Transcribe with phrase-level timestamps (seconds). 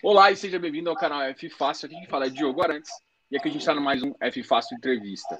[0.00, 1.86] Olá e seja bem-vindo ao canal F Fácil.
[1.86, 2.90] Aqui quem fala é Diogo Arantes
[3.28, 5.36] e aqui a gente está no mais um F Fácil Entrevista.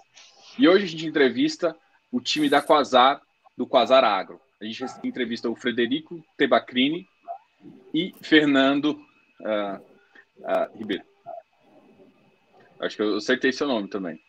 [0.59, 1.77] E hoje a gente entrevista
[2.11, 3.23] o time da Quasar,
[3.57, 4.41] do Quasar Agro.
[4.61, 7.07] A gente entrevista o Frederico Tebacrini
[7.95, 9.01] e Fernando
[9.41, 9.77] uh,
[10.41, 11.05] uh, Ribeiro.
[12.81, 14.21] Acho que eu acertei seu nome também.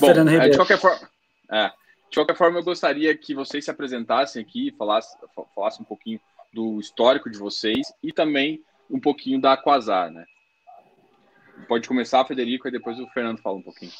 [0.00, 1.08] Bom, é, de qualquer forma,
[1.52, 1.68] é,
[2.10, 5.16] de qualquer forma, eu gostaria que vocês se apresentassem aqui, falassem,
[5.54, 6.20] falassem um pouquinho
[6.52, 8.60] do histórico de vocês e também
[8.90, 10.24] um pouquinho da Quasar, né?
[11.66, 13.92] Pode começar, Federico, e depois o Fernando fala um pouquinho.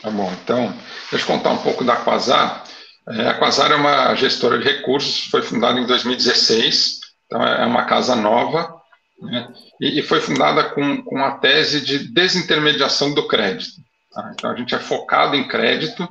[0.00, 0.72] Tá bom, então,
[1.10, 2.64] deixa eu contar um pouco da Quasar.
[3.08, 7.84] É, a Quasar é uma gestora de recursos, foi fundada em 2016, então é uma
[7.84, 8.74] casa nova,
[9.20, 9.48] né?
[9.80, 13.80] e, e, foi fundada com, com a tese de desintermediação do crédito.
[14.12, 14.30] Tá?
[14.34, 16.08] Então, a gente é focado em crédito,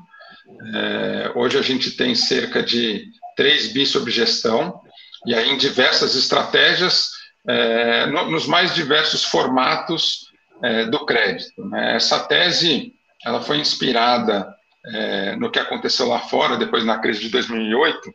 [0.74, 3.06] é, hoje a gente tem cerca de
[3.36, 4.82] 3 bi sob gestão,
[5.26, 7.12] e aí em diversas estratégias,
[7.48, 10.28] é, no, nos mais diversos formatos
[10.62, 11.66] é, do crédito.
[11.66, 11.96] Né?
[11.96, 17.30] Essa tese ela foi inspirada é, no que aconteceu lá fora, depois na crise de
[17.30, 18.14] 2008,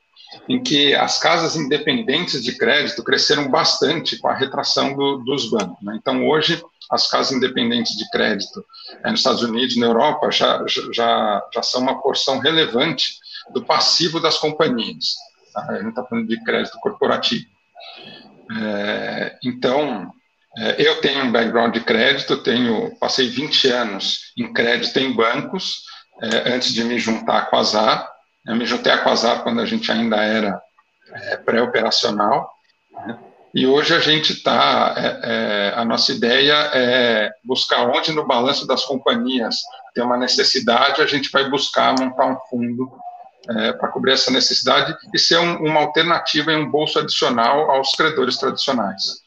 [0.48, 5.82] em que as casas independentes de crédito cresceram bastante com a retração do, dos bancos.
[5.82, 5.98] Né?
[6.00, 8.64] Então, hoje, as casas independentes de crédito
[9.04, 13.18] é, nos Estados Unidos, na Europa, já, já, já são uma porção relevante
[13.52, 15.16] do passivo das companhias.
[15.52, 15.66] Tá?
[15.68, 17.46] A gente está falando de crédito corporativo.
[18.50, 20.12] É, então,
[20.58, 25.82] é, eu tenho um background de crédito, tenho, passei 20 anos em crédito em bancos,
[26.22, 28.10] é, antes de me juntar com a Quasar.
[28.46, 30.60] Eu me juntei a Quasar quando a gente ainda era
[31.12, 32.50] é, pré-operacional.
[33.06, 33.18] Né?
[33.54, 38.66] E hoje a gente está, é, é, a nossa ideia é buscar onde no balanço
[38.66, 39.56] das companhias
[39.94, 42.90] tem uma necessidade, a gente vai buscar montar um fundo
[43.48, 47.92] é, para cobrir essa necessidade e ser um, uma alternativa e um bolso adicional aos
[47.92, 49.22] credores tradicionais.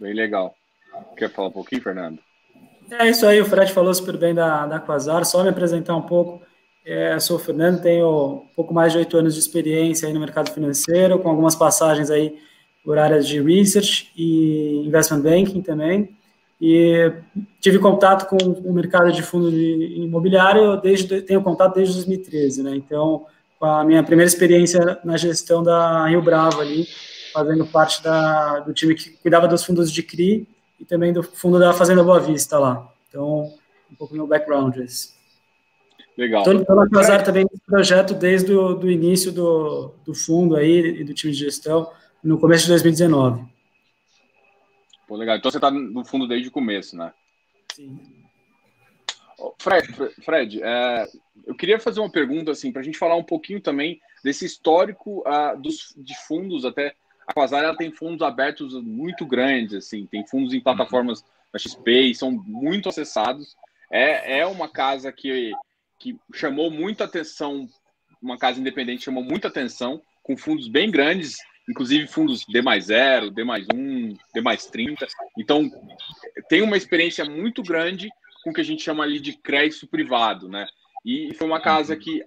[0.00, 0.54] Bem legal.
[1.16, 2.18] Quer falar um pouquinho, Fernando?
[2.90, 5.24] É isso aí, o Fred falou super bem da, da Quasar.
[5.24, 6.42] Só me apresentar um pouco.
[6.84, 10.20] É, sou o Fernando, tenho um pouco mais de oito anos de experiência aí no
[10.20, 12.38] mercado financeiro, com algumas passagens aí
[12.84, 16.14] por áreas de research e investment banking também.
[16.60, 17.12] E
[17.60, 22.76] tive contato com o mercado de fundo de imobiliário desde tenho contato desde 2013, né?
[22.76, 23.26] Então,
[23.58, 26.86] com a minha primeira experiência na gestão da Rio Bravo ali,
[27.32, 30.46] fazendo parte da, do time que cuidava dos fundos de CRI
[30.78, 32.88] e também do fundo da Fazenda Boa Vista lá.
[33.08, 33.52] Então,
[33.90, 35.14] um pouco meu background esse.
[36.16, 36.42] Legal.
[36.42, 41.04] Estou na Casar também nesse projeto desde o do início do, do fundo aí e
[41.04, 41.90] do time de gestão,
[42.22, 43.53] no começo de 2019.
[45.14, 45.36] Pô, legal.
[45.36, 47.12] Então você está no fundo desde o começo, né?
[47.72, 48.00] Sim.
[49.60, 49.88] Fred,
[50.24, 51.06] Fred é,
[51.46, 55.20] eu queria fazer uma pergunta assim para a gente falar um pouquinho também desse histórico
[55.20, 56.94] uh, dos, de fundos até
[57.26, 62.14] a Quasar tem fundos abertos muito grandes assim tem fundos em plataformas da XP e
[62.14, 63.56] são muito acessados
[63.90, 65.52] é, é uma casa que,
[65.98, 67.68] que chamou muita atenção
[68.22, 71.36] uma casa independente chamou muita atenção com fundos bem grandes
[71.68, 75.06] inclusive fundos D mais zero, D mais um, D mais 30.
[75.38, 75.70] Então,
[76.48, 78.08] tem uma experiência muito grande
[78.42, 80.66] com o que a gente chama ali de crédito privado, né?
[81.04, 82.24] E foi uma casa que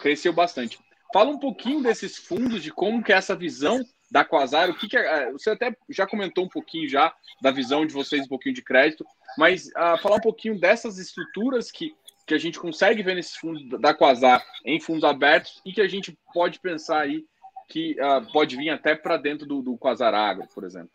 [0.00, 0.78] cresceu bastante.
[1.12, 4.88] Fala um pouquinho desses fundos, de como que é essa visão da Quasar, o que,
[4.88, 7.12] que é, você até já comentou um pouquinho já
[7.42, 9.04] da visão de vocês, um pouquinho de crédito,
[9.36, 11.92] mas uh, falar um pouquinho dessas estruturas que,
[12.26, 15.88] que a gente consegue ver nesses fundos da Quasar em fundos abertos e que a
[15.88, 17.24] gente pode pensar aí
[17.68, 20.90] que uh, pode vir até para dentro do, do Quasarago, por exemplo?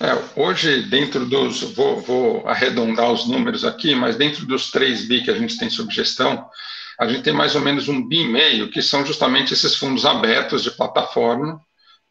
[0.00, 1.60] É, hoje, dentro dos.
[1.74, 5.70] Vou, vou, arredondar os números aqui, mas dentro dos 3 bi que a gente tem
[5.70, 6.44] sob gestão,
[6.98, 10.04] a gente tem mais ou menos um bi e meio, que são justamente esses fundos
[10.04, 11.60] abertos de plataforma,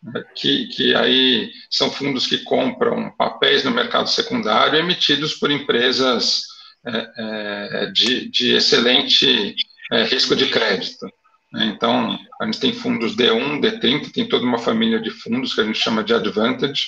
[0.01, 6.43] né, que, que aí são fundos que compram papéis no mercado secundário emitidos por empresas
[6.87, 9.53] é, é, de, de excelente
[9.91, 11.07] é, risco de crédito.
[11.51, 11.65] Né?
[11.65, 15.63] Então, a gente tem fundos D1, D30, tem toda uma família de fundos que a
[15.63, 16.87] gente chama de Advantage,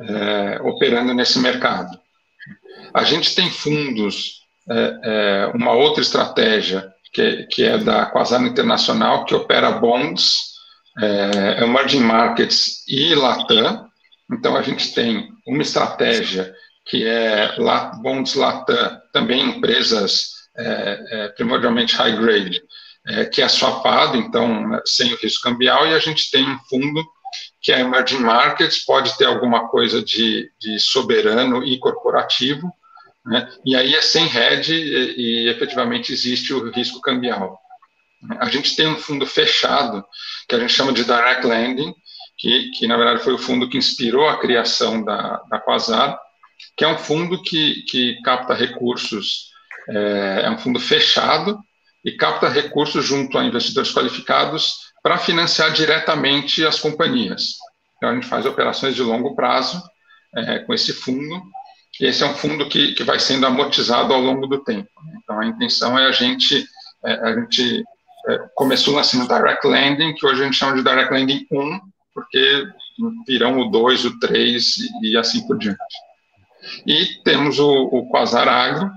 [0.00, 1.98] é, operando nesse mercado.
[2.92, 9.24] A gente tem fundos, é, é, uma outra estratégia, que, que é da Quasar Internacional,
[9.24, 10.54] que opera bonds,
[11.00, 13.88] é, emerging markets e Latam.
[14.32, 16.52] Então, a gente tem uma estratégia
[16.86, 17.54] que é
[18.02, 22.62] bonds Latam, também empresas é, é, primordialmente high grade,
[23.06, 26.58] é, que é swapado, então, né, sem o risco cambial, e a gente tem um
[26.68, 27.04] fundo
[27.60, 32.70] que é emerging markets, pode ter alguma coisa de, de soberano e corporativo,
[33.24, 37.58] né, e aí é sem hedge e, e efetivamente existe o risco cambial.
[38.38, 40.04] A gente tem um fundo fechado,
[40.48, 41.94] que a gente chama de direct lending,
[42.38, 46.18] que, que na verdade foi o fundo que inspirou a criação da, da Quasar,
[46.76, 49.50] que é um fundo que, que capta recursos,
[49.90, 51.58] é, é um fundo fechado
[52.04, 57.54] e capta recursos junto a investidores qualificados para financiar diretamente as companhias.
[57.96, 59.82] Então, a gente faz operações de longo prazo
[60.36, 61.42] é, com esse fundo,
[62.00, 64.88] e esse é um fundo que, que vai sendo amortizado ao longo do tempo.
[65.04, 65.18] Né?
[65.22, 66.66] Então, a intenção é a gente,
[67.04, 67.84] é, a gente
[68.28, 71.80] é, começou no Direct Lending, que hoje a gente chama de Direct Lending 1,
[72.12, 72.66] porque
[73.26, 75.78] virão o 2, o 3 e assim por diante.
[76.86, 78.90] E temos o, o Quasar Agro,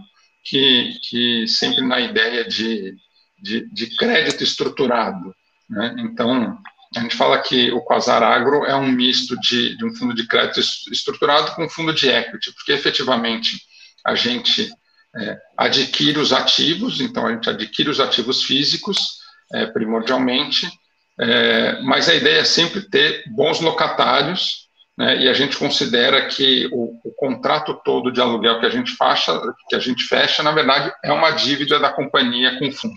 [0.47, 2.95] que, que sempre na ideia de,
[3.41, 5.35] de, de crédito estruturado.
[5.69, 5.95] Né?
[5.99, 6.57] Então,
[6.95, 10.25] a gente fala que o Quasar Agro é um misto de, de um fundo de
[10.25, 10.61] crédito
[10.91, 13.61] estruturado com um fundo de equity, porque efetivamente
[14.05, 14.71] a gente
[15.15, 19.17] é, adquire os ativos, então a gente adquire os ativos físicos,
[19.53, 20.69] é, primordialmente,
[21.19, 24.67] é, mas a ideia é sempre ter bons locatários,
[24.97, 28.95] né, e a gente considera que o, o, contrato todo de aluguel que a gente
[28.95, 29.39] fecha,
[29.69, 32.95] que a gente fecha, na verdade, é uma dívida da companhia com o fundo.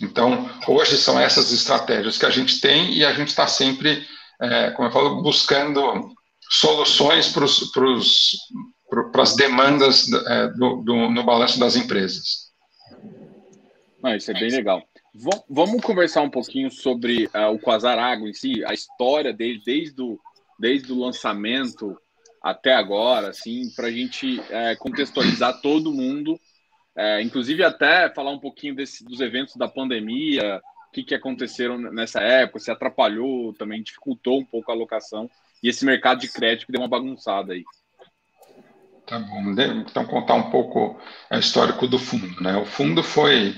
[0.00, 4.04] Então, hoje são essas estratégias que a gente tem e a gente está sempre,
[4.40, 6.12] é, como eu falo, buscando
[6.50, 12.48] soluções para as demandas é, do, do, no balanço das empresas.
[14.02, 14.82] Ah, isso é bem legal.
[15.48, 20.00] Vamos conversar um pouquinho sobre uh, o Quasar Água em si, a história dele, desde
[20.00, 20.18] o,
[20.58, 21.96] desde o lançamento
[22.42, 26.38] até agora, assim, para a gente é, contextualizar todo mundo
[26.98, 31.78] é, inclusive, até falar um pouquinho desse, dos eventos da pandemia, o que, que aconteceram
[31.78, 35.30] nessa época, se atrapalhou, também dificultou um pouco a alocação,
[35.62, 37.62] e esse mercado de crédito que deu uma bagunçada aí.
[39.06, 39.54] Tá bom.
[39.88, 41.00] Então, contar um pouco
[41.30, 42.42] o histórico do fundo.
[42.42, 42.56] Né?
[42.56, 43.54] O fundo foi,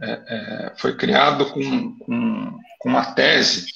[0.00, 3.66] é, é, foi criado com, com, com uma tese,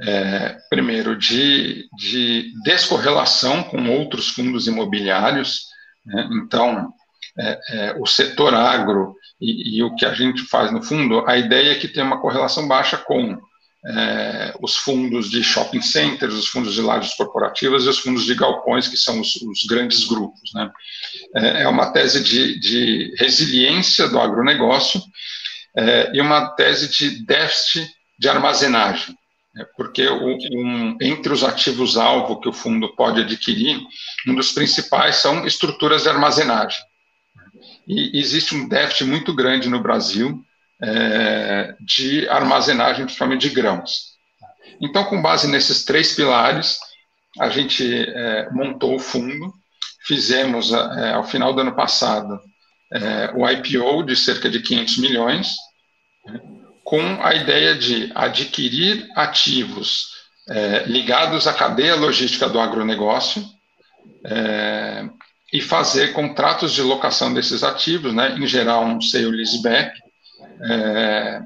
[0.00, 5.66] é, primeiro, de, de descorrelação com outros fundos imobiliários.
[6.04, 6.28] Né?
[6.32, 6.92] Então,
[7.38, 11.36] é, é, o setor agro e, e, o que a gente faz no fundo, a
[11.36, 13.38] ideia é que tem uma correlação baixa com
[13.86, 18.34] é, os fundos de shopping centers, os fundos de lajes corporativas e os fundos de
[18.34, 20.52] galpões, que são os, os grandes grupos.
[20.54, 20.70] Né?
[21.36, 25.00] É, é uma tese de, de, resiliência do agronegócio
[25.76, 27.88] é, e uma tese de déficit
[28.18, 29.14] de armazenagem
[29.56, 29.66] né?
[29.76, 33.80] porque um, entre os ativos-alvo que o fundo pode adquirir,
[34.28, 36.78] um dos principais são estruturas de armazenagem
[37.86, 40.44] e existe um déficit muito grande no Brasil
[40.82, 44.16] é, de armazenagem, principalmente de grãos.
[44.80, 46.78] Então, com base nesses três pilares,
[47.38, 49.52] a gente é, montou o fundo,
[50.04, 52.40] fizemos, é, ao final do ano passado,
[52.92, 55.54] é, o IPO de cerca de 500 milhões,
[56.26, 56.40] né,
[56.86, 60.14] com a ideia de adquirir ativos
[60.48, 63.44] é, ligados à cadeia logística do agronegócio,
[64.24, 65.04] é,
[65.52, 69.98] e fazer contratos de locação desses ativos, né, em geral um sale leaseback,
[70.62, 71.40] é,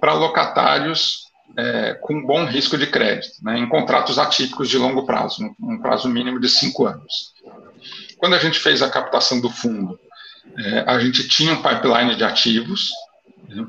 [0.00, 1.26] para locatários
[1.58, 6.08] é, com bom risco de crédito, né, em contratos atípicos de longo prazo, um, prazo
[6.08, 7.34] mínimo de cinco anos.
[8.16, 10.00] Quando a gente fez a captação do fundo,
[10.56, 12.88] é, a gente tinha um pipeline de ativos,
[13.46, 13.66] né,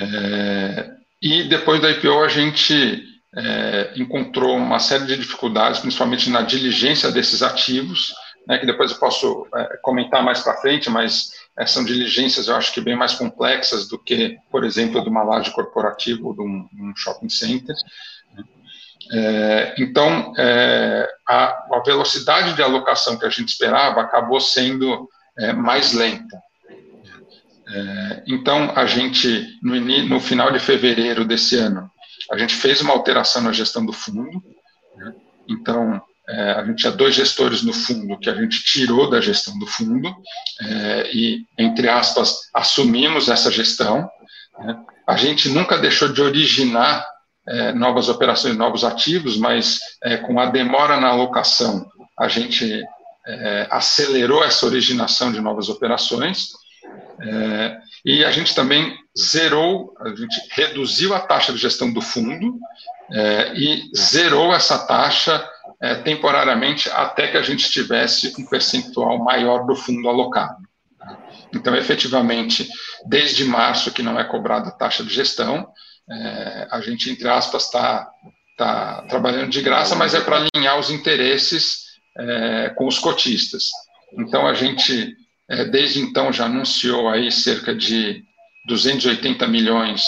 [0.00, 3.04] é, e depois da IPO a gente
[3.36, 8.14] é, encontrou uma série de dificuldades, principalmente na diligência desses ativos,
[8.46, 12.56] né, que depois eu posso é, comentar mais para frente, mas é, são diligências, eu
[12.56, 16.40] acho que bem mais complexas do que, por exemplo, de uma laje corporativa ou de
[16.40, 17.76] um, um shopping center.
[18.34, 18.44] Né.
[19.12, 25.08] É, então, é, a, a, velocidade de alocação que a gente esperava acabou sendo
[25.56, 26.38] mais lenta.
[27.72, 31.90] É, então, a gente, no, no, final de fevereiro desse ano,
[32.30, 34.42] a gente fez uma alteração na gestão do fundo.
[34.96, 35.14] Né,
[35.48, 39.58] então, é, a gente tinha dois gestores no fundo que a gente tirou da gestão
[39.58, 40.14] do fundo
[40.62, 44.08] é, e, entre aspas, assumimos essa gestão.
[44.58, 44.76] Né?
[45.06, 47.04] A gente nunca deixou de originar
[47.48, 52.82] é, novas operações, novos ativos, mas é, com a demora na alocação, a gente
[53.26, 56.50] é, acelerou essa originação de novas operações.
[57.22, 62.58] É, e a gente também zerou, a gente reduziu a taxa de gestão do fundo
[63.56, 65.44] e zerou essa taxa
[65.80, 70.58] é, temporariamente até que a gente tivesse um percentual maior do fundo alocado.
[71.54, 72.68] Então, efetivamente,
[73.06, 75.68] desde março que não é cobrada a taxa de gestão,
[76.08, 78.08] é, a gente, entre aspas, está
[78.56, 81.86] tá trabalhando de graça, mas é para alinhar os interesses
[82.16, 83.70] é, com os cotistas.
[84.18, 85.16] Então, a gente,
[85.50, 88.22] é, desde então, já anunciou aí cerca de
[88.68, 90.02] 280 milhões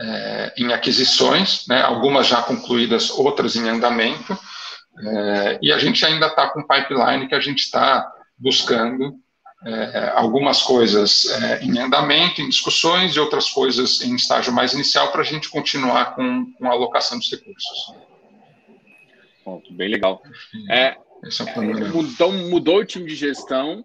[0.00, 4.36] é, em aquisições, né, algumas já concluídas, outras em andamento,
[4.98, 9.14] é, e a gente ainda está com um pipeline que a gente está buscando
[9.66, 15.12] é, algumas coisas é, em andamento, em discussões, e outras coisas em estágio mais inicial
[15.12, 17.94] para a gente continuar com, com a alocação dos recursos.
[19.72, 20.22] bem legal.
[20.70, 20.96] É, é
[22.02, 23.84] então, mudou o time de gestão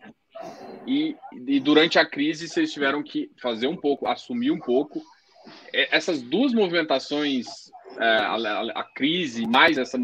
[0.88, 1.16] e,
[1.48, 5.02] e, durante a crise vocês tiveram que fazer um pouco, assumir um pouco.
[5.74, 7.48] É, essas duas movimentações,
[7.98, 9.98] é, a, a, a, crise mais essa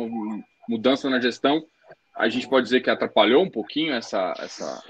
[0.68, 1.66] mudança na gestão,
[2.16, 4.84] a gente pode dizer que atrapalhou um pouquinho essa, essa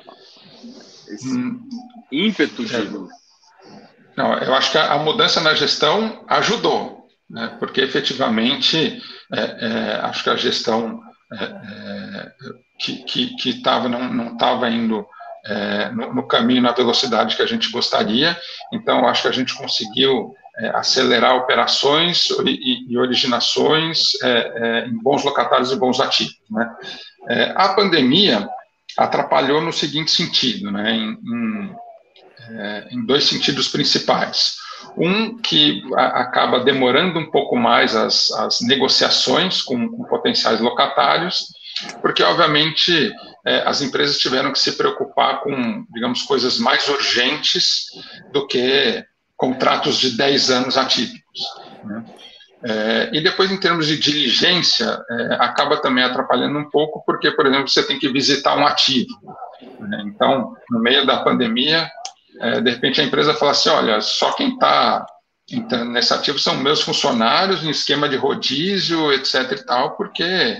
[1.09, 1.59] esse hum.
[2.11, 2.73] ímpeto de.
[4.15, 7.55] Não, eu acho que a, mudança na gestão ajudou, né?
[7.59, 9.01] porque efetivamente
[9.31, 10.99] é, é, acho que a gestão
[11.31, 12.31] é, é
[12.79, 15.05] que estava não estava indo
[15.47, 18.37] é, no, no, caminho, na velocidade que a gente gostaria.
[18.71, 25.23] Então, acho que a gente conseguiu é, acelerar operações e, e originações é em bons
[25.23, 26.35] locatários e bons ativos.
[26.49, 26.69] Né?
[27.55, 28.47] A pandemia
[28.97, 30.91] atrapalhou no seguinte sentido, né?
[30.91, 31.75] em, em,
[32.91, 34.57] em dois sentidos principais.
[34.97, 41.47] Um que acaba demorando um pouco mais as, as negociações com, com potenciais locatários,
[42.01, 43.13] porque, obviamente,
[43.65, 47.85] as empresas tiveram que se preocupar com, digamos, coisas mais urgentes
[48.31, 51.39] do que contratos de 10 anos atípicos.
[51.83, 52.05] Né?
[52.65, 57.45] É, e depois, em termos de diligência, é, acaba também atrapalhando um pouco, porque, por
[57.45, 59.13] exemplo, você tem que visitar um ativo.
[59.79, 60.03] Né?
[60.07, 61.89] Então, no meio da pandemia,
[62.39, 65.05] é, de repente a empresa fala assim: olha, só quem está
[65.49, 69.51] entrando nesse ativo são meus funcionários, em esquema de rodízio, etc.
[69.51, 70.57] e tal, porque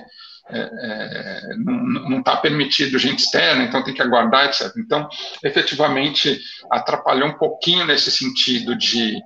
[0.50, 4.72] é, é, não está permitido gente externa, então tem que aguardar, etc.
[4.78, 5.08] Então,
[5.44, 6.40] efetivamente,
[6.72, 9.20] atrapalhou um pouquinho nesse sentido de,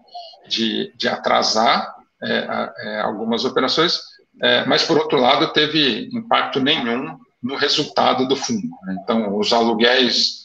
[0.47, 3.99] de, de atrasar é, é algumas operações,
[4.41, 8.67] é, mas, por outro lado, teve impacto nenhum no resultado do fundo.
[8.83, 8.97] Né?
[9.03, 10.41] Então, os aluguéis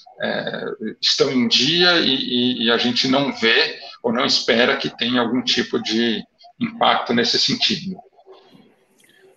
[0.98, 5.20] estão em dia e, e, e a gente não vê ou não espera que tenha
[5.20, 6.24] algum tipo de
[6.58, 7.96] impacto nesse sentido.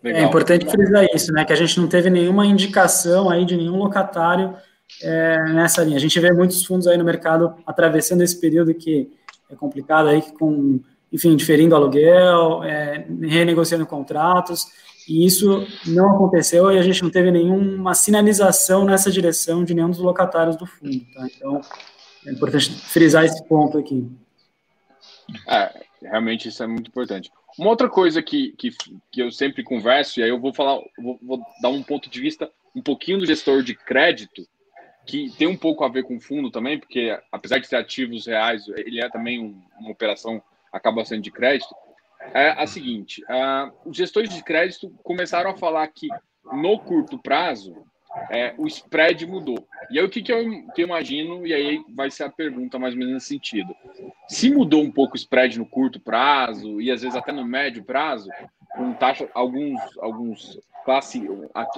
[0.01, 0.21] Legal.
[0.21, 1.43] É importante frisar isso, né?
[1.43, 4.55] Que a gente não teve nenhuma indicação aí de nenhum locatário
[5.01, 5.97] é, nessa linha.
[5.97, 9.11] A gente vê muitos fundos aí no mercado atravessando esse período que
[9.49, 10.79] é complicado aí, com,
[11.11, 14.67] enfim, diferindo aluguel, é, renegociando contratos,
[15.07, 19.89] e isso não aconteceu e a gente não teve nenhuma sinalização nessa direção de nenhum
[19.89, 20.99] dos locatários do fundo.
[21.13, 21.27] Tá?
[21.35, 21.61] Então,
[22.27, 24.07] é importante frisar esse ponto aqui.
[25.47, 27.31] É, realmente isso é muito importante.
[27.59, 28.69] Uma outra coisa que, que,
[29.11, 32.21] que eu sempre converso, e aí eu vou falar, vou, vou, dar um ponto de
[32.21, 34.47] vista um pouquinho do gestor de crédito,
[35.05, 38.65] que tem um pouco a ver com fundo também, porque apesar de ter ativos reais,
[38.69, 41.75] ele é também um, uma operação, acaba sendo de crédito.
[42.33, 43.21] É a seguinte:
[43.85, 46.07] os gestores de crédito começaram a falar que
[46.53, 47.75] no curto prazo
[48.29, 49.58] é, o spread mudou.
[49.91, 50.43] E aí o que, que, eu,
[50.73, 53.75] que eu imagino, e aí vai ser a pergunta mais ou menos nesse sentido.
[54.27, 57.83] Se mudou um pouco o spread no curto prazo, e às vezes até no médio
[57.83, 58.29] prazo,
[58.75, 61.27] com taxa, alguns, alguns classe,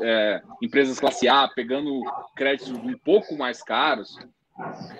[0.02, 2.02] é, empresas classe A pegando
[2.36, 4.18] créditos um pouco mais caros,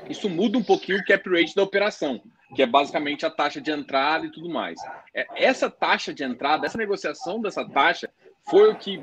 [0.10, 2.22] isso muda um pouquinho o cap rate da operação,
[2.56, 4.80] que é basicamente a taxa de entrada e tudo mais.
[5.14, 8.10] É, essa taxa de entrada, essa negociação dessa taxa,
[8.50, 9.02] foi o que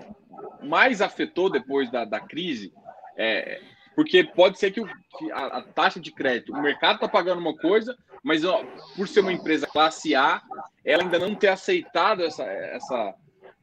[0.62, 2.72] mais afetou depois da, da crise,
[3.16, 3.60] é,
[3.98, 7.40] porque pode ser que, o, que a, a, taxa de crédito, o mercado está pagando
[7.40, 8.62] uma coisa, mas ó,
[8.94, 10.40] por ser uma empresa classe A,
[10.84, 13.14] ela ainda não ter aceitado essa, essa,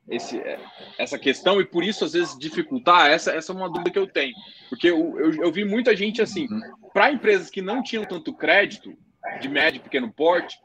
[0.10, 0.42] esse,
[0.98, 3.10] essa questão e por isso às vezes dificultar.
[3.10, 4.34] Essa, essa é uma dúvida que eu tenho,
[4.68, 6.50] porque eu, eu, eu vi muita gente assim,
[6.94, 8.94] para empresas que não tinham tanto crédito,
[9.40, 10.60] de médio e pequeno porte,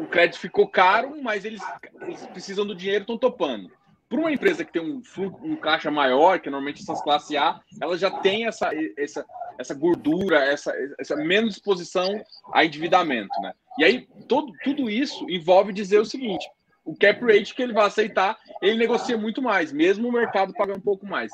[0.00, 1.60] o crédito ficou caro, mas eles,
[2.00, 3.70] eles precisam do dinheiro, estão topando.
[4.08, 7.60] Para uma empresa que tem um fluxo, um caixa maior, que normalmente essas classe A,
[7.80, 9.24] ela já tem essa, essa,
[9.58, 12.22] essa gordura, essa, essa menos exposição
[12.52, 13.52] a endividamento, né?
[13.78, 16.48] E aí, todo, tudo isso envolve dizer o seguinte:
[16.84, 20.78] o cap rate que ele vai aceitar, ele negocia muito mais, mesmo o mercado pagando
[20.78, 21.32] um pouco mais.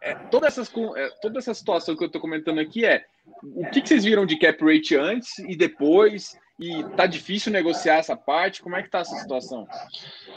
[0.00, 3.04] É, toda, essas, é, toda essa situação que eu estou comentando aqui é
[3.42, 6.36] o que, que, vocês viram de cap rate antes e depois?
[6.58, 8.62] E tá difícil negociar essa parte?
[8.62, 9.66] Como é que tá essa situação?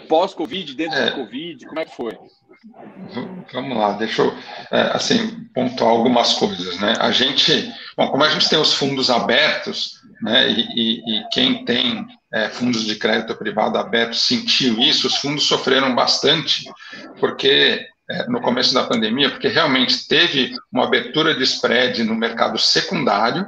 [0.10, 2.18] Pós-Covid, dentro é, do Covid, como é que foi?
[3.54, 4.34] Vamos lá, deixa eu
[4.72, 6.96] é, assim pontuar algumas coisas, né?
[7.00, 10.50] A gente, bom, como a gente tem os fundos abertos, né?
[10.50, 15.44] E, e, e quem tem é, fundos de crédito privado abertos sentiu isso, os fundos
[15.44, 16.66] sofreram bastante,
[17.20, 22.58] porque é, no começo da pandemia, porque realmente teve uma abertura de spread no mercado
[22.58, 23.46] secundário,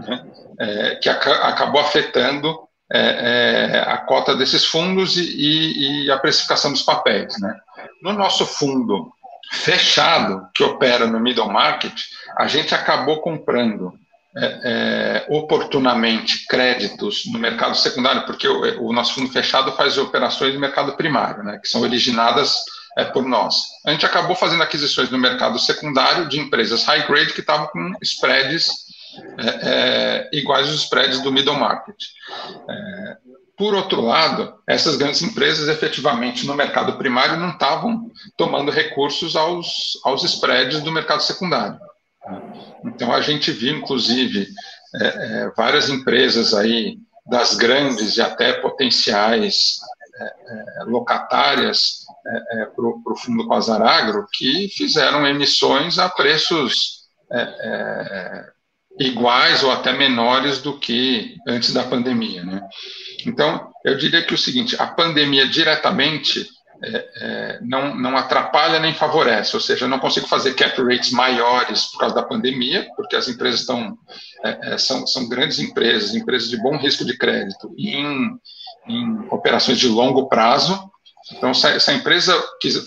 [0.00, 0.24] né,
[0.58, 6.72] é, que ac acabou afetando é, é, a cota desses fundos e, e, a precificação
[6.72, 7.40] dos papéis.
[7.40, 7.54] Né?
[8.02, 9.10] No nosso fundo
[9.50, 11.94] fechado, que opera no middle market,
[12.36, 13.94] a gente acabou comprando
[14.36, 20.54] é, é, oportunamente créditos no mercado secundário, porque o, o, nosso fundo fechado faz operações
[20.54, 22.62] no mercado primário, né, que são originadas
[22.96, 23.56] é, por nós.
[23.86, 27.92] A gente acabou fazendo aquisições no mercado secundário de empresas high grade que estavam com
[28.02, 28.70] spreads
[29.38, 31.96] é, é, iguais aos spreads do middle market.
[32.68, 33.16] É,
[33.56, 40.00] por outro lado, essas grandes empresas efetivamente no mercado primário não estavam tomando recursos aos,
[40.04, 41.78] aos spreads do mercado secundário.
[42.84, 44.48] Então, a gente viu, inclusive,
[45.00, 49.78] é, é, várias empresas aí, das grandes e até potenciais
[50.16, 52.02] é, é locatárias
[52.74, 57.02] para o fundo Quasar Agro, que fizeram emissões a preços
[58.98, 62.44] iguais ou até menores do que antes da pandemia.
[62.44, 62.60] Né?
[63.26, 66.46] Então, eu diria que o seguinte: a pandemia diretamente
[66.84, 71.12] é, é, não, não atrapalha nem favorece, ou seja, eu não consigo fazer cap rates
[71.12, 73.96] maiores por causa da pandemia, porque as empresas estão,
[74.44, 78.36] é, é são, são grandes empresas, empresas de bom risco de crédito, em,
[78.88, 80.90] em operações de longo prazo.
[81.30, 82.36] Então, se a, se a empresa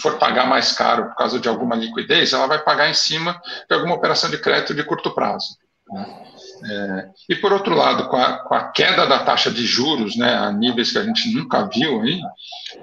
[0.01, 3.74] for pagar mais caro por causa de alguma liquidez, ela vai pagar em cima de
[3.74, 5.55] alguma operação de crédito de curto prazo.
[5.91, 6.25] Né?
[6.63, 10.35] É, e por outro lado, com a, com a, queda da taxa de juros, né,
[10.35, 12.19] a níveis que a gente nunca viu aí,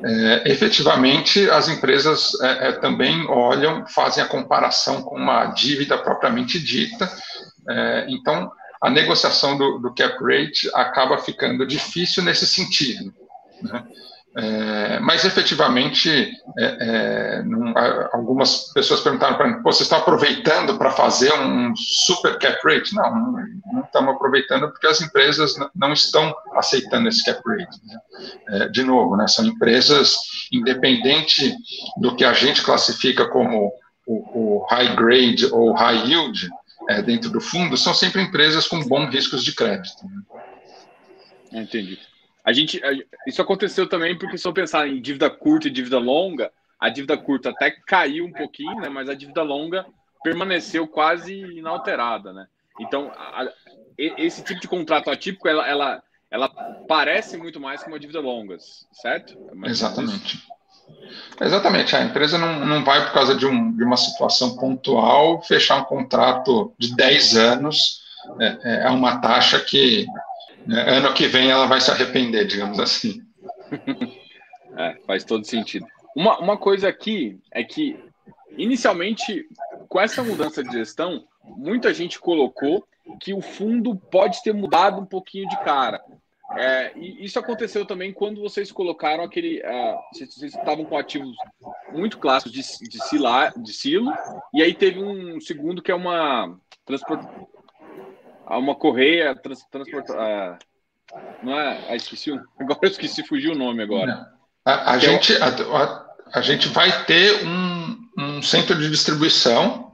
[0.04, 6.61] é, efetivamente as empresas é, é também olham, fazem a comparação com uma dívida propriamente
[6.61, 7.11] dita.
[7.68, 13.12] É, então, a negociação do, do, cap rate acaba ficando difícil nesse sentido.
[13.62, 13.85] Né?
[14.35, 17.45] É, mas efetivamente, é, é,
[18.15, 22.95] algumas pessoas perguntaram para mim: você está aproveitando para fazer um super cap rate?
[22.95, 23.33] Não, não,
[23.73, 27.79] não estamos aproveitando porque as empresas não estão aceitando esse cap rate.
[27.85, 27.99] Né?
[28.49, 30.17] É, de novo, né, são empresas,
[30.51, 31.55] independente
[31.99, 33.71] do que a gente classifica como
[34.07, 36.49] o, o high grade ou high yield
[36.89, 40.06] é, dentro do fundo, são sempre empresas com bons riscos de crédito.
[40.06, 40.23] Né?
[41.61, 41.99] Entendi.
[42.45, 42.91] A gente, a,
[43.26, 47.17] isso aconteceu também porque se eu pensar em dívida curta e dívida longa, a dívida
[47.17, 49.87] curta até caiu um pouquinho, né, mas a dívida longa
[50.23, 52.47] permaneceu quase inalterada, né?
[52.81, 53.49] Então, a,
[53.97, 56.49] esse tipo de contrato atípico, ela, ela, ela
[56.89, 58.57] parece muito mais com uma dívida longa,
[58.93, 59.37] certo?
[59.65, 60.43] É Exatamente.
[61.41, 65.76] Exatamente, a empresa não, não vai, por causa de, um, de uma situação pontual, fechar
[65.81, 68.02] um contrato de 10 anos
[68.41, 70.07] é, é, é uma taxa que
[70.69, 73.23] ano que vem ela vai se arrepender, digamos assim.
[74.77, 75.87] é, faz todo sentido.
[76.15, 77.99] Uma, uma coisa aqui é que,
[78.57, 79.47] inicialmente,
[79.89, 82.87] com essa mudança de gestão, muita gente colocou
[83.21, 86.03] que o fundo pode ter mudado um pouquinho de cara.
[86.55, 89.61] É, e isso aconteceu também quando vocês colocaram aquele.
[89.61, 91.35] Uh, vocês estavam com ativos
[91.93, 92.99] muito clássicos de, de,
[93.57, 94.13] de silo,
[94.53, 97.27] e aí teve um segundo que é uma transport,
[98.58, 100.54] uma correia trans, transportar.
[100.54, 100.73] Uh,
[101.43, 101.84] não é?
[101.88, 102.30] Ah, esqueci.
[102.58, 104.26] Agora eu esqueci, fugiu o nome agora.
[104.65, 109.91] A, a gente, a, a, a, gente vai ter um, um centro de distribuição.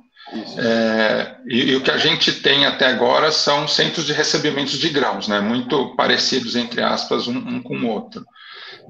[0.58, 4.90] É, e, e, o que a gente tem até agora são centros de recebimentos de
[4.90, 8.26] grãos, né, muito parecidos, entre aspas, um, um com o outro.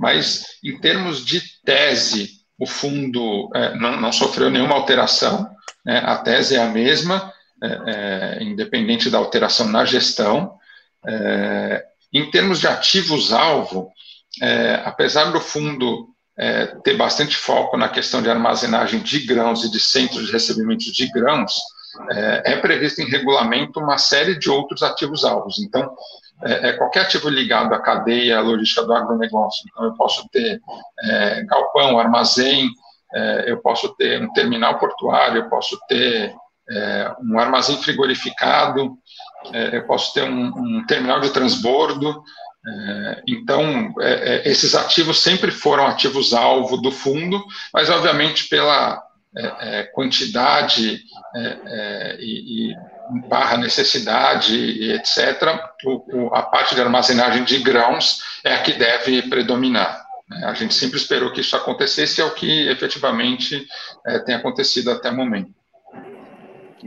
[0.01, 5.49] Mas, em termos de tese, o fundo é, não, não, sofreu nenhuma alteração,
[5.87, 10.55] né, a tese é a mesma, é, é, independente da alteração na gestão.
[11.07, 13.91] É, em termos de ativos-alvo,
[14.43, 19.71] é, apesar do fundo é, ter bastante foco na questão de armazenagem de grãos e
[19.71, 21.53] de centros de recebimento de grãos,
[22.11, 25.59] é, é previsto em regulamento uma série de outros ativos-alvos.
[25.59, 25.93] Então,
[26.45, 29.65] é, é, qualquer ativo ligado à cadeia logística do agronegócio.
[29.69, 30.61] Então, eu posso ter
[31.03, 32.71] é, galpão, armazém,
[33.47, 36.31] eu posso ter um terminal portuário, eu posso ter
[36.71, 38.99] é, um armazém frigorificado,
[39.53, 42.23] é, eu posso ter um, um terminal de transbordo.
[42.67, 44.13] É, então, é,
[44.47, 49.03] é, esses ativos sempre foram ativos-alvo do fundo, mas, obviamente, pela
[49.37, 51.01] é, quantidade
[52.19, 52.75] e, e,
[53.29, 58.73] barra necessidade e etc., o, o, a parte de armazenagem de grãos é a que
[58.73, 60.05] deve predominar.
[60.29, 60.45] Né?
[60.47, 63.67] A gente sempre esperou que isso acontecesse, é o que efetivamente
[64.27, 65.58] tem acontecido até o momento.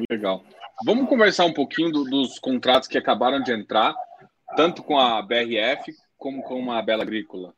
[0.10, 0.44] Legal.
[0.86, 3.94] Vamos conversar um pouquinho do, dos contratos que acabaram de entrar,
[4.56, 7.54] tanto com a BRF como com a Bela Agrícola.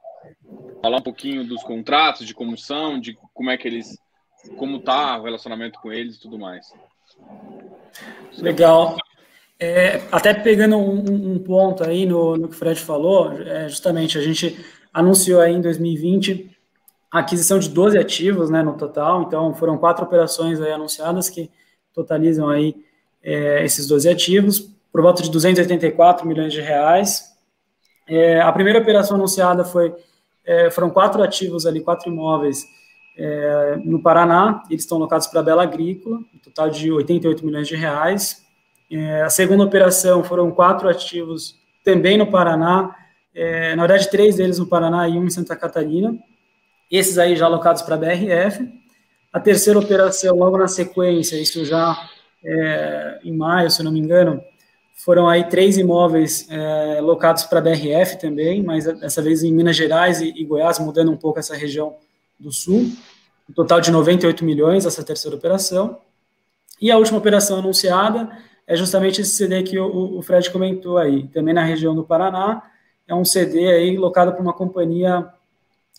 [0.82, 3.98] Falar um pouquinho dos contratos, de como são, de como é que eles,
[4.58, 6.74] como tá o relacionamento com eles e tudo mais.
[8.38, 8.98] Legal.
[9.60, 14.18] É, até pegando um, um, ponto aí no, no que o Fred falou, é, justamente
[14.18, 14.60] a gente
[14.94, 16.52] anunciou aí em 2020
[17.12, 21.50] a aquisição de 12 ativos né, no total, então foram quatro operações aí anunciadas que
[21.94, 22.76] totalizam aí
[23.24, 24.60] é, esses 12 ativos,
[24.92, 27.34] por volta de 284 milhões de reais.
[28.08, 29.96] É, a primeira operação anunciada foi,
[30.46, 32.64] é, foram quatro ativos ali, quatro imóveis
[33.18, 37.68] é, no Paraná, eles estão locados para a Bela Agrícola, um total de 88 milhões
[37.68, 38.44] de reais.
[38.92, 42.96] É, a segunda operação foram quatro ativos também no Paraná,
[43.34, 46.18] é, na verdade três deles no Paraná e um em Santa Catarina,
[46.92, 48.83] esses aí já alocados para a BRF.
[49.34, 51.98] A terceira operação, logo na sequência, isso já
[52.46, 54.40] é, em maio, se não me engano,
[54.94, 59.76] foram aí três imóveis é, locados para a BRF também, mas dessa vez em Minas
[59.76, 61.96] Gerais e, e, Goiás, mudando um pouco essa região
[62.40, 62.92] do sul.
[63.50, 66.00] Um total de 98 milhões essa terceira operação.
[66.80, 68.30] E a última operação anunciada
[68.68, 72.62] é justamente esse CD que o, o Fred comentou aí, também na região do Paraná.
[73.08, 75.28] É um CD aí locado para uma companhia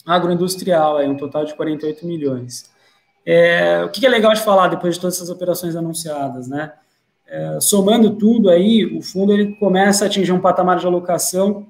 [0.07, 2.73] agroindustrial, aí, um total de 48 milhões.
[3.27, 6.73] É, o que é legal de falar depois de todas essas operações anunciadas, né?
[7.27, 11.67] É, somando tudo aí, o fundo ele começa a atingir um patamar de alocação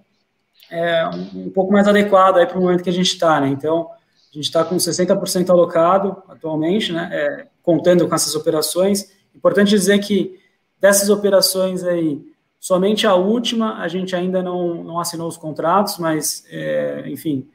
[0.70, 3.48] é, um, pouco mais adequado aí para o momento que a gente está, né?
[3.48, 7.08] Então, a gente está com 60% alocado atualmente, né?
[7.12, 9.12] É, contando com essas operações.
[9.34, 10.38] Importante dizer que
[10.80, 12.20] dessas operações aí,
[12.58, 17.48] somente a última a gente ainda não, não assinou os contratos, mas, é, enfim,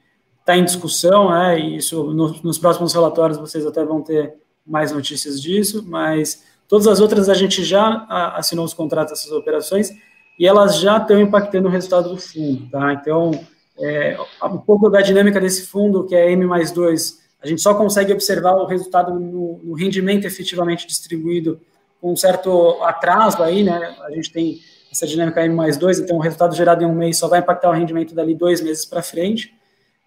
[0.49, 1.59] está em discussão, né?
[1.59, 4.33] E isso no, nos próximos relatórios vocês até vão ter
[4.65, 9.91] mais notícias disso, mas todas as outras a gente já assinou os contratos dessas operações
[10.39, 12.93] e elas já estão impactando o resultado do fundo, tá?
[12.93, 13.31] Então,
[13.77, 17.73] é, um pouco da dinâmica desse fundo, que é M mais 2, a gente só
[17.73, 21.59] consegue observar o resultado no, no rendimento efetivamente distribuído
[22.01, 23.95] com um certo atraso aí, né?
[24.01, 24.59] A gente tem
[24.91, 27.69] essa dinâmica M mais 2, então o resultado gerado em um mês só vai impactar
[27.69, 29.58] o rendimento dali dois meses para frente.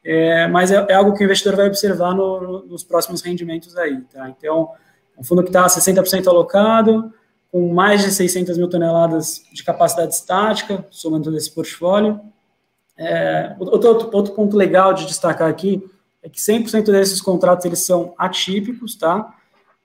[0.04, 3.76] É, mas é, é, algo que o investidor vai observar no, no, nos próximos rendimentos
[3.76, 4.28] aí, tá?
[4.28, 4.70] Então,
[5.16, 7.12] um fundo que está 60% alocado,
[7.50, 12.20] com mais de 600 mil toneladas de capacidade estática, somando todo esse portfólio.
[12.96, 15.88] É, outro, outro ponto legal de destacar aqui
[16.22, 19.34] é que 100% desses contratos eles são atípicos, tá?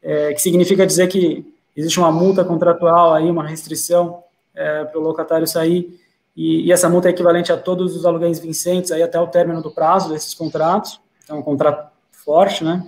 [0.02, 4.24] É, que significa dizer que existe uma multa contratual aí, uma restrição
[4.56, 6.00] é, para o locatário sair
[6.38, 9.60] e, e, essa multa é equivalente a todos os aluguéis vincentes aí até o término
[9.60, 12.88] do prazo desses contratos, então é um contrato forte, né?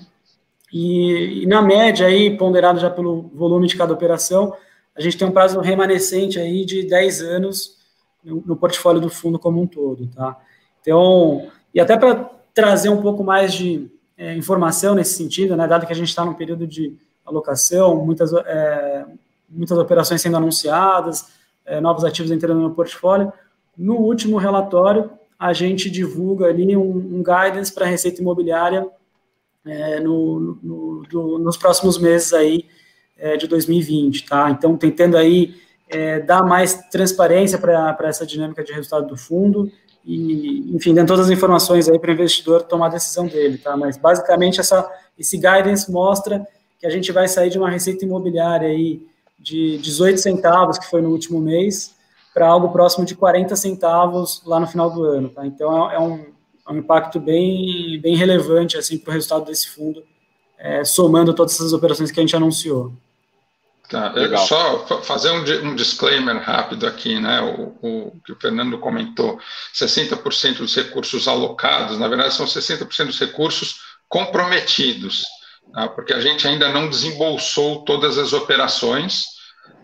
[0.72, 4.54] E, e, na média aí, ponderado já pelo volume de cada operação,
[4.96, 7.78] a gente tem um prazo remanescente aí de 10 anos
[8.24, 10.38] no, no portfólio do fundo como um todo, tá?
[10.82, 15.88] Então, e até para trazer um pouco mais de é, informação nesse sentido, né, dado
[15.88, 19.06] que a gente está num período de alocação, muitas, é,
[19.50, 21.39] muitas operações sendo anunciadas,
[21.70, 23.32] é, novos ativos entrando no portfólio.
[23.78, 28.86] No último relatório, a gente divulga ali um, um guidance para a receita imobiliária
[29.66, 32.66] é, no, no, do, nos próximos meses aí
[33.18, 34.50] é, de 2020, tá?
[34.50, 35.56] Então, tentando aí
[35.88, 39.72] é, dar mais transparência para essa dinâmica de resultado do fundo
[40.04, 43.78] e, enfim, dando todas as informações aí para o investidor tomar a decisão dele, tá?
[43.78, 46.46] Mas, basicamente, essa, esse guidance mostra
[46.80, 49.06] que a gente vai sair de uma receita imobiliária aí
[49.40, 51.96] de 18 centavos, que foi no último mês,
[52.34, 55.30] para algo próximo de 40 centavos lá no final do ano.
[55.30, 55.46] Tá?
[55.46, 56.26] Então, é, é, um,
[56.68, 60.04] é um impacto bem, bem relevante assim, para o resultado desse fundo,
[60.58, 62.94] é, somando todas essas operações que a gente anunciou.
[63.90, 64.14] Tá,
[64.46, 67.42] só fazer um, um, disclaimer rápido aqui, né?
[67.42, 69.40] O, o, que o Fernando comentou:
[69.74, 75.26] 60% dos recursos alocados, na verdade, são 60% dos recursos comprometidos?
[75.96, 79.24] Porque a gente ainda não desembolsou todas as operações,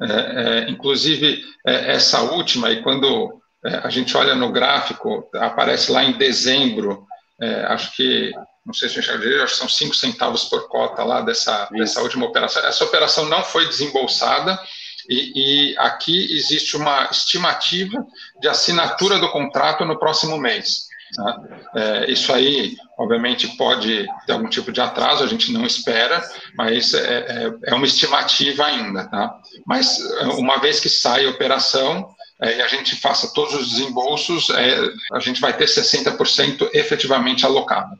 [0.02, 5.92] é, é, inclusive é, essa última, e quando é, a gente olha no gráfico, aparece
[5.92, 7.06] lá em dezembro,
[7.42, 8.32] é, acho que,
[8.66, 12.02] não sei se eu enxerguei, acho que são 5 centavos por cota lá dessa, dessa
[12.02, 12.66] última operação.
[12.66, 14.60] Essa operação não foi desembolsada,
[15.08, 18.04] e, e, aqui existe uma estimativa
[18.42, 20.88] de assinatura do contrato no próximo mês.
[21.16, 21.42] Tá?
[21.76, 26.22] É, isso aí, obviamente, pode ter algum tipo de atraso, a gente não espera,
[26.56, 29.08] mas é, é, é uma estimativa ainda.
[29.08, 29.40] Tá?
[29.66, 29.98] Mas,
[30.38, 34.78] uma vez que sai a operação é, e a gente faça todos os desembolsos, é,
[35.14, 37.98] a gente vai ter 60% efetivamente alocado.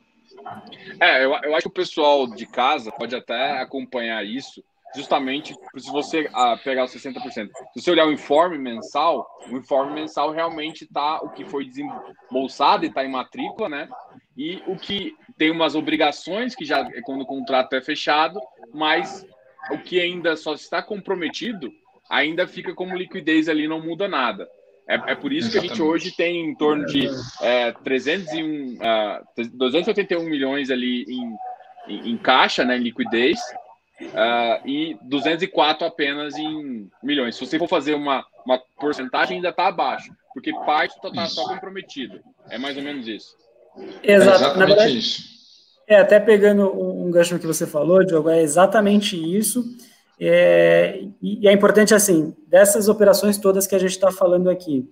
[1.00, 4.64] É, eu, eu acho que o pessoal de casa pode até acompanhar isso
[4.96, 7.50] justamente se você ah, pegar os 60%.
[7.74, 12.86] Se você olhar o informe mensal, o informe mensal realmente está o que foi desembolsado
[12.86, 13.90] e está em matrícula, né?
[14.38, 18.40] E o que tem umas obrigações que já é quando o contrato é fechado,
[18.74, 19.26] mas
[19.72, 21.72] o que ainda só está comprometido
[22.10, 24.48] ainda fica como liquidez ali, não muda nada.
[24.88, 25.52] É, é por isso Exatamente.
[25.52, 27.10] que a gente hoje tem em torno de
[27.42, 31.36] é, 301, uh, 281 milhões ali em,
[31.88, 33.40] em, em caixa, né, em liquidez,
[34.02, 37.36] uh, e 204 apenas em milhões.
[37.36, 41.54] Se você for fazer uma, uma porcentagem, ainda está abaixo, porque parte está tá, tá
[41.54, 42.20] comprometido.
[42.50, 43.36] É mais ou menos isso.
[43.78, 44.04] Exato.
[44.04, 45.36] É exatamente verdade, isso.
[45.88, 49.64] É, até pegando um gancho que você falou, Diogo, é exatamente isso.
[50.20, 54.90] É, e é importante, assim, dessas operações todas que a gente está falando aqui,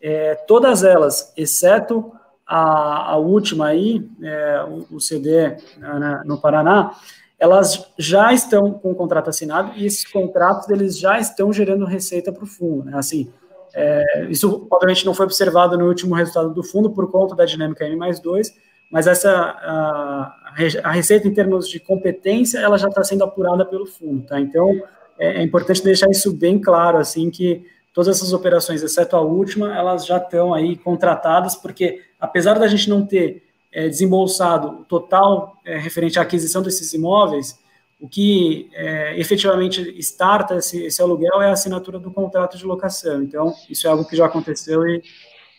[0.00, 2.12] é, todas elas, exceto
[2.46, 6.92] a, a última aí, é, o, o, CD né, no Paraná,
[7.38, 12.32] elas já estão com o contrato assinado e esses contratos eles já estão gerando receita
[12.32, 12.84] para o fundo.
[12.84, 12.92] Né?
[12.96, 13.30] Assim,
[13.74, 17.84] é, isso obviamente não foi observado no último resultado do fundo por conta da dinâmica
[17.84, 18.54] M mais 2,
[18.90, 20.34] mas essa a,
[20.82, 24.40] a receita em termos de competência ela já está sendo apurada pelo fundo, tá?
[24.40, 24.70] Então
[25.18, 29.76] é, é, importante deixar isso bem claro, assim que todas essas operações, exceto a última,
[29.76, 33.45] elas já estão aí contratadas, porque apesar da gente não ter
[33.76, 37.62] é, desembolsado total é, referente à aquisição desses imóveis,
[38.00, 43.22] o que é, efetivamente starta esse, esse, aluguel é a assinatura do contrato de locação.
[43.22, 45.02] Então, isso é algo que já aconteceu e,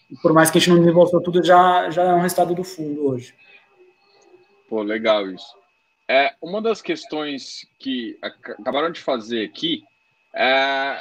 [0.10, 2.64] e por mais que a gente não desembolsou tudo, já, já é um resultado do
[2.64, 3.36] fundo hoje.
[4.68, 5.56] Pô, legal isso.
[6.10, 9.84] É, uma das questões que acabaram de fazer aqui
[10.34, 10.98] é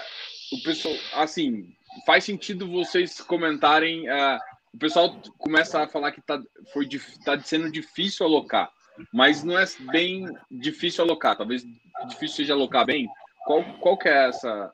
[0.53, 1.67] o pessoal, assim,
[2.05, 4.07] faz sentido vocês comentarem.
[4.07, 4.39] É,
[4.77, 6.39] o pessoal começa a falar que tá,
[6.71, 6.87] foi,
[7.25, 8.71] tá sendo difícil alocar,
[9.11, 11.35] mas não é bem difícil alocar.
[11.35, 11.65] Talvez
[12.07, 13.09] difícil seja alocar bem.
[13.47, 14.71] Qual, qual que é essa,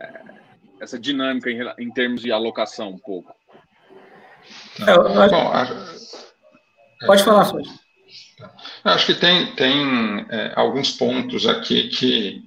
[0.00, 0.20] é,
[0.80, 3.34] essa dinâmica em, em termos de alocação, um pouco?
[4.80, 4.94] É,
[7.06, 7.68] Pode falar, Fred.
[8.84, 12.42] Acho que tem, tem é, alguns pontos aqui que,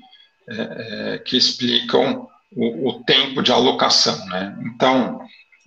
[0.50, 4.26] é, é, que explicam o, o, tempo de alocação.
[4.28, 4.58] Né?
[4.66, 5.22] Então,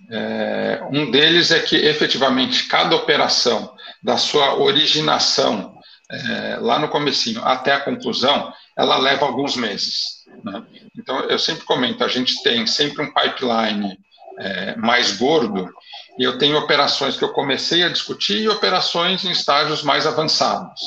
[0.09, 5.77] é, um deles é que efetivamente cada operação, da sua originação
[6.09, 10.23] é, lá no comecinho até a conclusão, ela leva alguns meses.
[10.43, 10.63] Né?
[10.97, 13.99] Então, eu sempre comento, a gente tem sempre um pipeline
[14.39, 15.69] é, mais gordo
[16.17, 20.79] e eu tenho operações que eu comecei a discutir e operações em estágios mais avançados.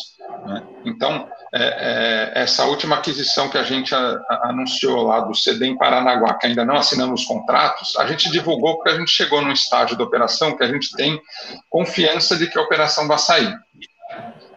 [0.46, 0.62] Né?
[0.85, 5.67] Então, é, é, essa última aquisição que a gente a, a, anunciou lá do CD
[5.67, 9.43] em Paranaguá, que ainda não assinamos os contratos, a gente divulgou porque a gente chegou
[9.43, 11.21] num estágio da operação que a gente tem
[11.69, 13.55] confiança de que a operação vai sair.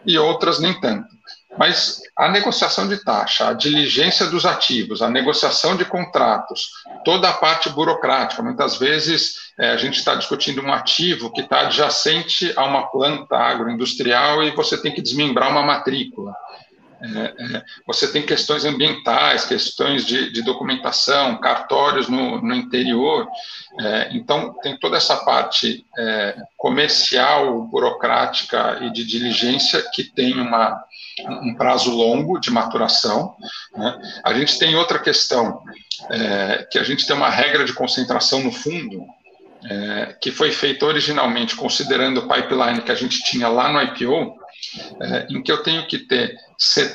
[0.06, 1.16] E outras nem tanto.
[1.58, 6.70] Mas a negociação de taxa, a diligência dos ativos, a negociação de contratos,
[7.04, 11.60] toda a parte burocrática, muitas vezes é, a gente está discutindo um ativo que está
[11.60, 16.34] adjacente a uma planta agroindustrial e você tem que desmembrar uma matrícula.
[17.00, 23.28] É, é, você tem questões ambientais, questões de, de documentação, cartórios no, no interior.
[23.78, 30.82] É, então, tem toda essa parte é, comercial, burocrática e de diligência que tem uma,
[31.28, 33.36] um prazo longo de maturação.
[33.76, 34.20] Né?
[34.24, 35.62] A gente tem outra questão,
[36.10, 39.04] é, que a gente tem uma regra de concentração no fundo,
[40.20, 44.38] que foi feita originalmente considerando o pipeline que a gente tinha lá no IPO,
[45.00, 46.36] é, em que eu tenho que ter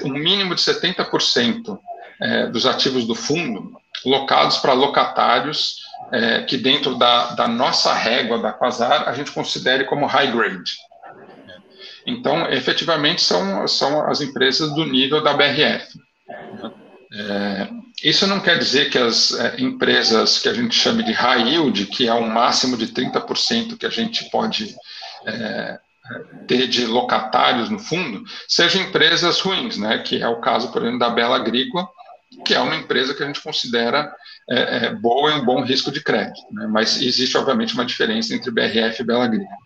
[0.03, 1.79] um mínimo de 70%
[2.19, 8.39] é, dos ativos do fundo locados para locatários é, que dentro da, da, nossa régua
[8.39, 10.73] da Quasar a gente considere como high grade.
[12.05, 15.99] Então, efetivamente, são, são as empresas do nível da BRF.
[17.13, 17.67] É,
[18.03, 21.85] isso não quer dizer que as é, empresas que a gente chama de high yield,
[21.87, 24.75] que é o máximo de 30% que a gente pode
[25.27, 25.79] é,
[26.47, 29.99] ter de locatários no fundo, sejam empresas ruins, né?
[29.99, 31.87] que é o caso, por exemplo, da Bela Agrícola,
[32.45, 34.13] que é uma empresa que a gente considera
[34.49, 36.41] é, é, boa e um bom risco de crédito.
[36.51, 36.67] Né?
[36.67, 39.57] Mas existe, obviamente, uma diferença entre BRF e Bela Agrícola.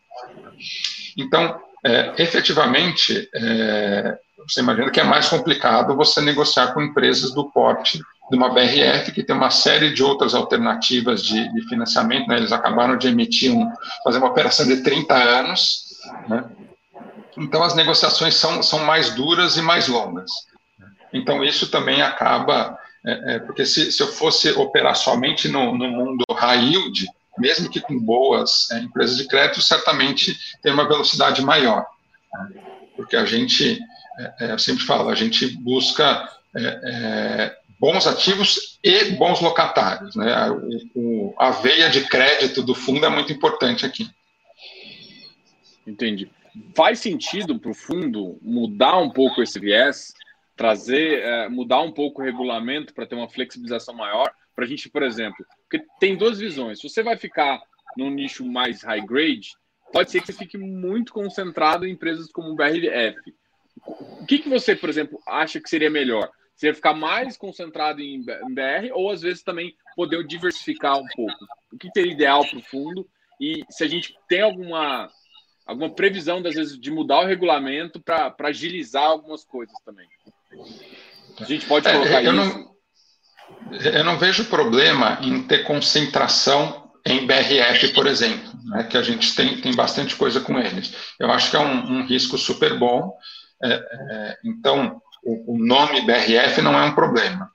[1.18, 4.18] Então, é, efetivamente, é,
[4.48, 9.12] você imagina que é mais complicado você negociar com empresas do porte de uma BRF,
[9.12, 12.28] que tem uma série de outras alternativas de, de financiamento.
[12.28, 12.38] Né?
[12.38, 13.72] Eles acabaram de emitir, um,
[14.04, 15.85] fazer uma operação de 30 anos,
[16.28, 16.50] né?
[17.38, 20.32] Então, as negociações são, são mais duras e mais longas.
[21.12, 25.88] Então, isso também acaba, é, é, porque se, se eu fosse operar somente no, no
[25.88, 31.42] mundo high yield, mesmo que com boas é, empresas de crédito, certamente tem uma velocidade
[31.42, 31.86] maior.
[32.34, 32.62] Né?
[32.96, 33.80] Porque a gente,
[34.18, 40.16] é, é, eu sempre falo, a gente busca é, bons ativos e bons locatários.
[40.16, 40.50] Né?
[40.50, 44.10] O, o, a veia de crédito do fundo é muito importante aqui.
[45.86, 46.30] Entendi.
[46.76, 50.14] Faz sentido para o fundo mudar um pouco esse viés,
[50.56, 54.34] trazer, é, mudar um pouco o regulamento para ter uma flexibilização maior?
[54.56, 56.80] para a gente, por exemplo, porque tem duas visões.
[56.80, 57.62] Se você vai ficar
[57.98, 59.52] num nicho mais high grade,
[59.92, 63.36] pode ser que você fique muito concentrado em empresas como o BRF.
[63.86, 66.32] O que, que você, por exemplo, acha que seria melhor?
[66.56, 71.46] Você ficar mais concentrado em BR ou às vezes também poder diversificar um pouco?
[71.74, 73.08] O que seria ideal para o fundo?
[73.40, 75.10] E se a gente tem alguma,
[75.66, 80.08] alguma previsão, às vezes, de mudar o regulamento para agilizar algumas coisas também?
[81.40, 82.60] A gente pode é, colocar é, eu isso.
[82.60, 82.76] Não,
[83.72, 89.36] eu não vejo problema em ter concentração em BRF, por exemplo, né, que a gente
[89.36, 90.94] tem, tem bastante coisa com eles.
[91.20, 93.14] Eu acho que é um, um risco super bom.
[93.64, 97.50] É, é, então, o, o, nome BRF não é um problema.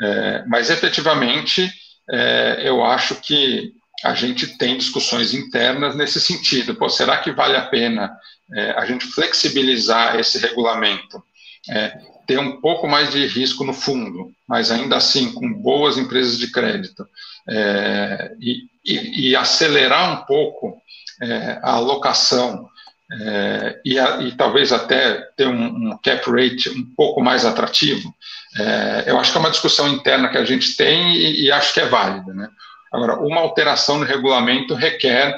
[0.00, 1.70] É, mas, efetivamente,
[2.10, 3.72] é, eu acho que
[4.04, 6.74] a gente tem discussões internas nesse sentido.
[6.74, 8.14] Pô, será que vale a pena
[8.52, 11.22] é, a gente flexibilizar esse regulamento?
[11.70, 16.38] É, ter um pouco mais de risco no fundo, mas ainda assim com boas empresas
[16.38, 17.06] de crédito,
[17.48, 20.80] é, e, e, e, acelerar um pouco
[21.22, 22.68] é, a alocação
[23.12, 28.14] é, e, a, e, talvez até ter um, um, cap rate um pouco mais atrativo,
[28.58, 31.74] é, eu acho que é uma discussão interna que a gente tem e, e acho
[31.74, 32.32] que é válida.
[32.32, 32.48] Né?
[32.94, 35.36] Agora, uma alteração no regulamento requer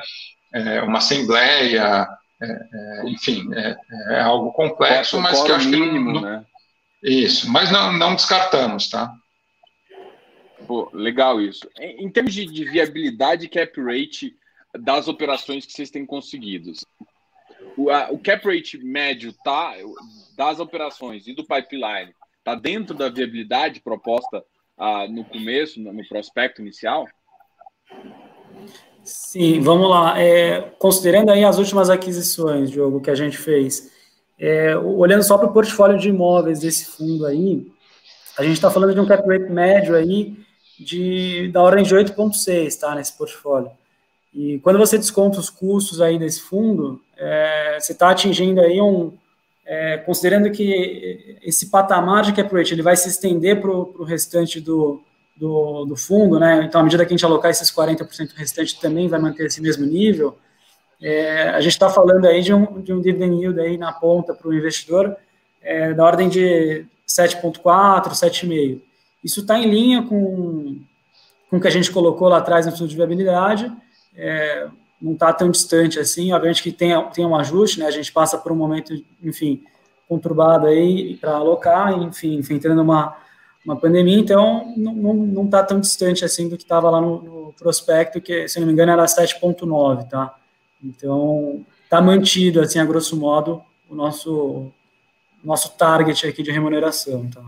[0.53, 2.07] é, uma assembleia,
[2.42, 3.77] é, é, enfim, é,
[4.11, 6.45] é, algo complexo, mas que eu acho mínimo, que não, né?
[7.03, 9.11] Isso, mas não, não descartamos, tá?
[10.66, 11.66] Pô, legal isso.
[11.81, 14.37] Em, em termos de, de viabilidade cap rate
[14.79, 16.73] das operações que vocês têm conseguido,
[17.75, 19.73] o, a, o cap rate médio tá
[20.37, 22.12] das operações e do pipeline
[22.45, 24.45] tá dentro da viabilidade proposta
[24.77, 27.07] ah, no começo, no, no, prospecto inicial?
[29.05, 30.20] Sim, vamos lá.
[30.20, 33.90] É, considerando aí as últimas aquisições, Diogo, que a gente fez,
[34.38, 37.70] é, olhando só para o portfólio de imóveis desse fundo aí,
[38.37, 40.37] a gente está falando de um cap rate médio aí
[40.79, 43.70] de, da ordem de 8,6, tá, nesse portfólio.
[44.35, 49.16] E quando você desconta os custos aí desse fundo, é, você está atingindo aí um,
[49.64, 54.61] é, considerando que esse patamar de cap rate ele vai se estender para o restante
[54.61, 55.01] do,
[55.37, 56.64] do, do, fundo, né?
[56.64, 59.85] Então, à medida que a gente alocar esses 40% restante, também vai manter esse mesmo
[59.85, 60.38] nível.
[61.01, 64.35] É, a gente está falando aí de um, de um dividend yield aí na ponta
[64.35, 65.14] para o investidor
[65.62, 68.81] é, da ordem de 7,4, 7,5.
[69.22, 70.81] Isso está em linha com,
[71.51, 73.70] com o que a gente colocou lá atrás no estudo de viabilidade
[74.16, 74.68] é,
[75.01, 76.33] não está tão distante assim.
[76.33, 77.87] Obviamente que tem, tem um ajuste, né?
[77.87, 79.62] A gente passa por um momento, enfim,
[80.09, 83.16] conturbado aí para alocar, enfim, enfrentando uma,
[83.67, 88.21] uma pandemia, então não está tão distante assim do que estava lá no, no, prospecto,
[88.21, 90.35] que, se não me engano, era 7,9, tá?
[90.83, 94.71] Então, está mantido, assim, a grosso modo, o nosso,
[95.43, 97.43] nosso target aqui de remuneração, tá?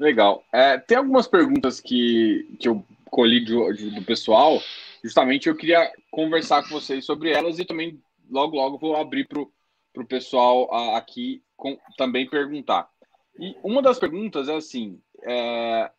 [0.00, 0.42] Legal.
[0.52, 4.60] É, tem algumas perguntas que, que eu colhi do, do pessoal
[5.04, 8.00] justamente eu queria conversar com vocês sobre elas e também
[8.30, 12.88] logo, logo vou abrir para o pessoal aqui com, também perguntar.
[13.38, 15.90] E uma das perguntas é assim: é,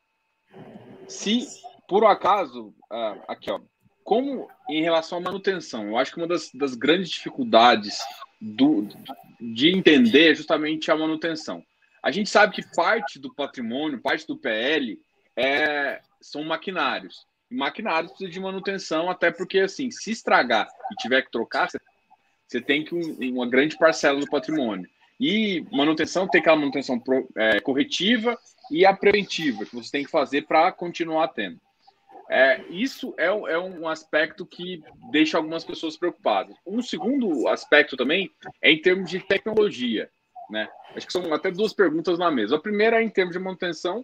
[1.07, 1.47] se
[1.87, 3.59] por um acaso, é, aqui ó,
[4.03, 7.99] como em relação à manutenção, eu acho que uma das, das grandes dificuldades
[8.39, 8.87] do,
[9.39, 11.63] de entender é justamente a manutenção.
[12.01, 14.99] A gente sabe que parte do patrimônio, parte do PL,
[15.35, 21.31] é, são maquinários maquinários precisa de manutenção, até porque, assim, se estragar e tiver que
[21.31, 21.69] trocar,
[22.47, 24.89] você tem que um, uma grande parcela do patrimônio.
[25.19, 28.37] E manutenção tem aquela manutenção pro, é, corretiva
[28.69, 31.59] e a preventiva, que você tem que fazer para continuar tendo.
[32.29, 36.55] É, isso é, é, um aspecto que deixa algumas pessoas preocupadas.
[36.65, 40.09] Um segundo aspecto também é em termos de tecnologia.
[40.49, 40.67] Né?
[40.95, 42.55] Acho que são até duas perguntas na mesa.
[42.55, 44.03] A primeira é em termos de manutenção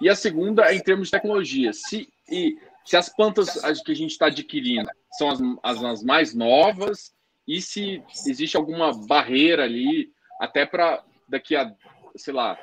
[0.00, 1.72] e a segunda é em termos de tecnologia.
[1.72, 6.34] Se, e se as plantas que a gente está adquirindo são as, as, as, mais
[6.34, 7.12] novas
[7.46, 11.74] e se existe alguma barreira ali, até para daqui a,
[12.16, 12.58] sei lá,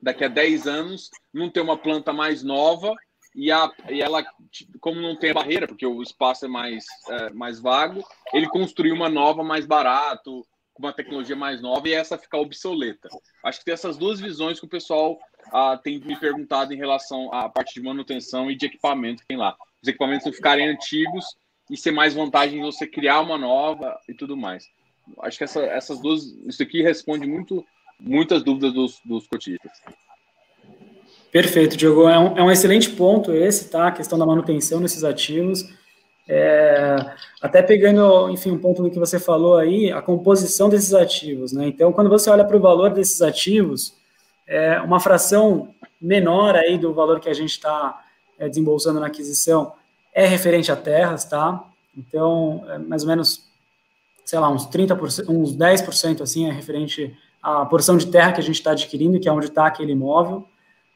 [0.00, 2.94] daqui a 10 anos, não ter uma planta mais nova
[3.34, 4.24] e, a, e ela,
[4.80, 9.08] como não tem barreira, porque o espaço é mais, é, mais vago, ele construir uma
[9.08, 13.08] nova mais barato, com uma tecnologia mais nova e essa ficar obsoleta.
[13.44, 15.18] Acho que tem essas duas visões que o pessoal
[15.52, 19.36] ah, tem me perguntado em relação à parte de manutenção e de equipamento que tem
[19.36, 19.56] lá.
[19.82, 21.24] Os equipamentos não ficarem antigos
[21.70, 24.64] e ser mais vantagem você criar uma nova e tudo mais.
[25.20, 27.64] Acho que essa, essas duas, isso aqui responde muito,
[28.00, 29.72] muitas dúvidas dos, dos cotistas.
[31.30, 32.08] Perfeito, Diogo.
[32.08, 33.88] É um, é um excelente ponto esse, tá?
[33.88, 35.68] A questão da manutenção desses ativos.
[36.26, 36.96] É,
[37.40, 41.66] até pegando, enfim, um ponto do que você falou aí, a composição desses ativos, né?
[41.66, 43.94] Então, quando você olha para o valor desses ativos,
[44.46, 48.04] é uma fração menor aí do valor que a gente está
[48.38, 49.72] é, desembolsando na aquisição
[50.18, 51.64] é referente a terras, tá?
[51.96, 53.47] Então, é mais ou menos,
[54.28, 58.44] sei lá, uns 30%, uns 10% assim é referente à porção de terra que a
[58.44, 60.46] gente está adquirindo, que é onde está aquele imóvel.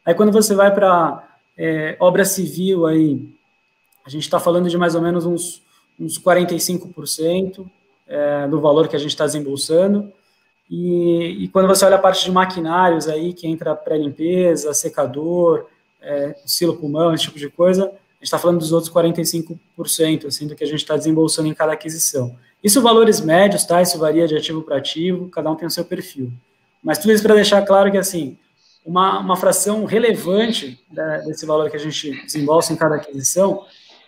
[0.05, 1.27] Aí quando você vai para
[1.57, 3.27] é, obra civil aí,
[4.05, 5.63] a gente está falando de mais ou menos uns,
[5.99, 7.67] uns 45%
[8.07, 10.13] é, do valor que a gente está desembolsando.
[10.71, 15.69] E, e, quando você olha a parte de maquinários aí, que entra pré-limpeza, secador,
[16.03, 20.47] é, silo pulmão, esse tipo de coisa, a gente está falando dos outros 45% assim,
[20.47, 22.37] do que a gente está desembolsando em cada aquisição.
[22.63, 23.83] Isso valores médios, tá?
[23.83, 26.33] Isso varia de ativo para ativo, cada um tem o seu perfil.
[26.83, 28.39] Mas tudo isso para deixar claro que, assim,
[28.85, 33.65] uma, uma fração relevante da, desse valor que a gente desembolsa em cada aquisição,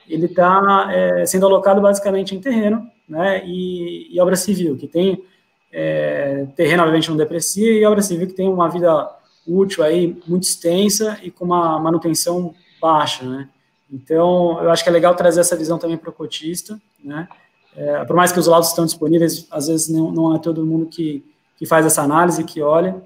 [0.08, 5.24] ele está é, sendo alocado basicamente em terreno né, e, e obra civil, que tem
[5.72, 9.10] é, terreno, obviamente, não deprecia, e obra civil que tem uma vida
[9.46, 13.48] útil aí muito extensa e com uma manutenção baixa, né?
[13.90, 17.28] Então, eu acho que é legal trazer essa visão também para o cotista, né?
[17.76, 20.86] É, por mais que os laudos estão disponíveis, às vezes não, não é todo mundo
[20.86, 21.24] que,
[21.56, 23.02] que faz essa análise, que olha.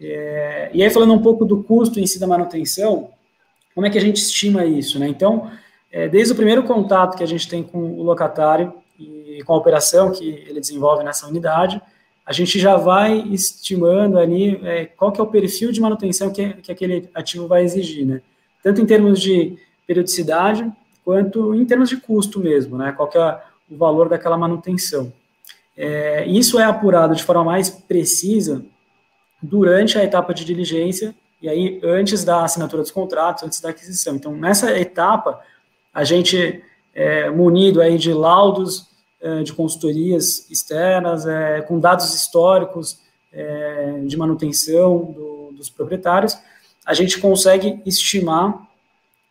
[0.00, 3.10] É, e aí, falando um pouco do custo em si da manutenção,
[3.74, 5.08] como é que a gente estima isso, né?
[5.08, 5.50] Então,
[5.90, 9.56] é, desde o primeiro contato que a gente tem com o locatário e com a
[9.56, 11.80] operação que ele desenvolve nessa unidade,
[12.24, 16.54] a gente já vai estimando ali é, qual que é o perfil de manutenção que,
[16.54, 18.22] que aquele ativo vai exigir, né?
[18.62, 20.70] Tanto em termos de periodicidade,
[21.04, 22.92] quanto em termos de custo mesmo, né?
[22.92, 23.40] Qual que é
[23.72, 25.12] o valor daquela manutenção.
[25.76, 28.64] É, isso é apurado de forma mais precisa
[29.42, 34.14] durante a etapa de diligência e aí antes da assinatura dos contratos, antes da aquisição.
[34.14, 35.40] Então, nessa etapa,
[35.92, 36.62] a gente
[36.94, 38.86] é, munido aí de laudos
[39.20, 43.00] é, de consultorias externas, é, com dados históricos
[43.32, 46.38] é, de manutenção do, dos proprietários,
[46.84, 48.68] a gente consegue estimar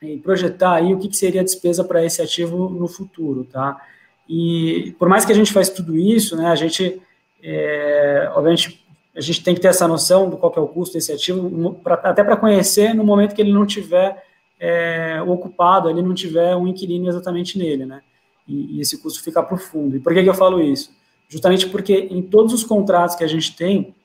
[0.02, 3.80] e projetar aí o que, que seria a despesa para esse ativo no futuro, tá?
[4.28, 7.02] E por mais que a gente faça tudo isso, né, a gente,
[7.44, 11.12] é, obviamente, a gente tem que ter essa noção do qual é o custo desse
[11.12, 14.24] ativo, pra, até para conhecer no momento que ele não tiver
[14.60, 18.02] é, ocupado, ele não tiver um inquilino exatamente nele, né?
[18.48, 19.98] E, e esse custo fica profundo.
[19.98, 20.92] E por que, que eu falo isso?
[21.28, 23.96] Justamente porque em todos os contratos que a gente tem,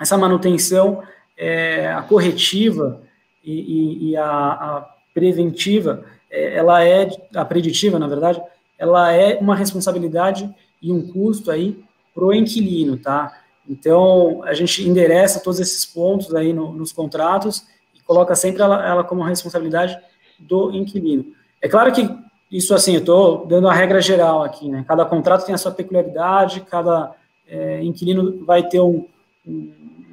[0.00, 1.02] essa manutenção,
[1.36, 3.02] é, a corretiva
[3.44, 8.40] e, e, e a, a, preventiva, é, ela é, a preditiva, na verdade,
[8.82, 13.32] ela é uma responsabilidade e um custo aí para o inquilino, tá?
[13.68, 17.64] Então, a gente endereça todos esses pontos aí no, nos contratos
[18.04, 19.96] coloca sempre ela, ela como responsabilidade
[20.38, 21.24] do inquilino.
[21.60, 22.08] É claro que
[22.50, 24.84] isso, assim, eu estou dando a regra geral aqui, né?
[24.86, 27.12] Cada contrato tem a sua peculiaridade, cada
[27.48, 29.06] é, inquilino vai ter um,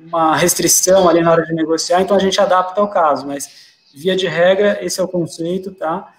[0.07, 4.15] uma restrição ali na hora de negociar, então a gente adapta ao caso, mas via
[4.15, 6.13] de regra, esse é o conceito, tá?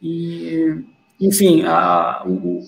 [0.00, 0.84] E,
[1.20, 2.62] enfim, a, o,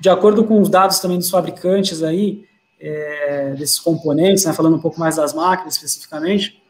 [0.00, 2.44] de acordo com os dados também dos fabricantes aí,
[2.80, 6.60] é, desses componentes, né, falando um pouco mais das máquinas especificamente,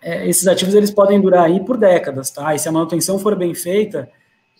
[0.00, 2.54] é, esses ativos eles podem durar aí por décadas, tá?
[2.54, 4.10] E se a manutenção for bem feita,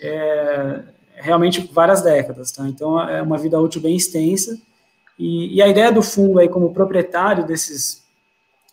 [0.01, 0.83] é,
[1.15, 2.67] realmente várias décadas, tá?
[2.69, 4.57] Então é uma vida útil bem extensa.
[5.19, 8.05] E, e a ideia do fundo aí como proprietário desses,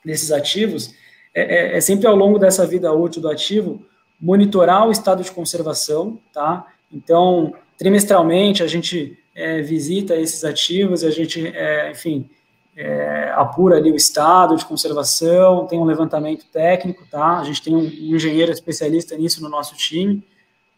[0.04, 0.94] desses ativos
[1.34, 3.82] é, é, é, sempre ao longo dessa vida útil do ativo
[4.20, 6.68] monitorar o estado de conservação, tá?
[6.92, 12.30] Então trimestralmente a gente é, visita esses ativos, a gente, é, enfim,
[12.76, 17.40] é, apura ali o estado de conservação, tem um levantamento técnico, tá?
[17.40, 20.22] A gente tem um, engenheiro especialista nisso no nosso time,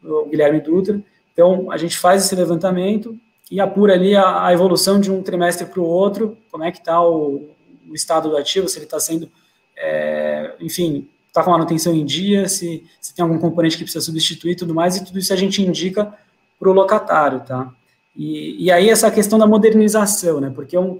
[0.03, 1.01] o Guilherme Dutra.
[1.33, 3.17] Então, a gente faz esse levantamento
[3.49, 6.77] e apura ali a, a evolução de um trimestre para o outro, como é que
[6.77, 7.49] está o,
[7.89, 9.29] o, estado do ativo, se ele está sendo,
[9.75, 14.03] é, enfim, está com a manutenção em dia, se, se tem algum componente que precisa
[14.03, 16.13] substituir e tudo mais, e tudo isso a gente indica
[16.59, 17.73] para o locatário, tá?
[18.15, 20.51] E, e aí essa questão da modernização, né?
[20.53, 20.99] Porque é um,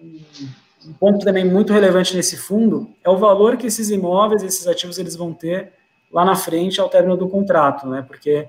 [0.00, 4.98] um ponto também muito relevante nesse fundo é o valor que esses imóveis, esses ativos,
[4.98, 5.72] eles vão ter
[6.12, 8.02] lá na frente ao término do contrato, né?
[8.02, 8.48] Porque,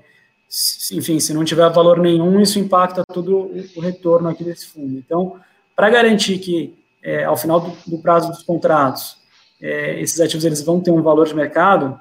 [0.92, 4.98] enfim, se não tiver valor nenhum, isso impacta todo o retorno aqui desse fundo.
[4.98, 5.36] Então,
[5.76, 9.16] para garantir que é, ao final do, do, prazo dos contratos
[9.60, 12.00] é, esses ativos eles vão ter um valor de mercado,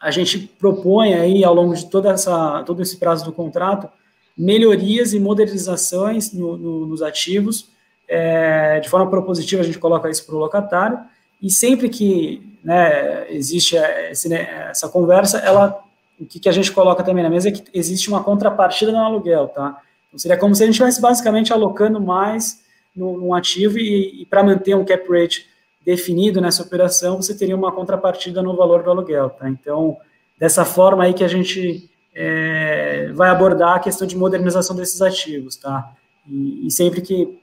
[0.00, 3.88] a gente propõe aí ao longo de toda essa todo esse prazo do contrato
[4.36, 7.70] melhorias e modernizações no, no, nos ativos.
[8.08, 11.00] É, de forma propositiva, a gente coloca isso para o locatário,
[11.42, 13.76] e sempre que né, existe
[14.10, 15.82] esse, né, essa conversa, ela,
[16.20, 18.98] o que, que, a gente coloca também na mesa é que existe uma contrapartida no
[18.98, 19.80] aluguel, tá?
[20.06, 22.64] Então, seria como se a gente estivesse basicamente alocando mais
[22.94, 25.46] no ativo e, e para manter um cap rate
[25.86, 29.48] definido nessa operação, você teria uma contrapartida no valor do aluguel, tá?
[29.48, 29.96] Então,
[30.36, 35.54] dessa forma aí que a gente é, vai abordar a questão de modernização desses ativos,
[35.54, 35.92] tá?
[36.28, 37.38] E, e sempre que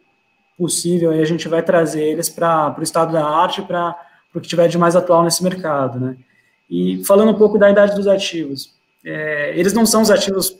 [0.58, 3.96] possível, a gente vai trazer eles para o estado da arte, para
[4.36, 6.18] o que tiver de mais atual nesse mercado, né?
[6.70, 8.74] E falando um pouco da idade dos ativos,
[9.06, 10.58] é, eles não são os ativos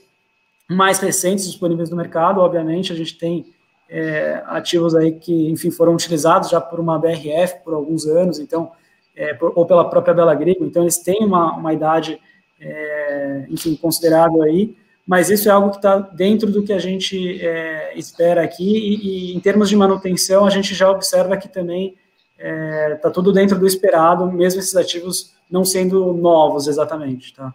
[0.68, 3.53] mais recentes disponíveis no mercado, obviamente, a gente tem
[3.94, 8.72] é, ativos aí que, enfim, foram utilizados já por uma BRF por alguns anos, então,
[9.14, 12.20] é, por, ou pela própria Bela Grigo, então eles têm uma, uma idade,
[12.60, 14.76] é, enfim, considerável aí,
[15.06, 19.30] mas isso é algo que está dentro do que a gente é, espera aqui, e,
[19.30, 21.94] e, em termos de manutenção, a gente já observa que também
[22.36, 27.54] está é, tudo dentro do esperado, mesmo esses ativos não sendo novos exatamente, tá?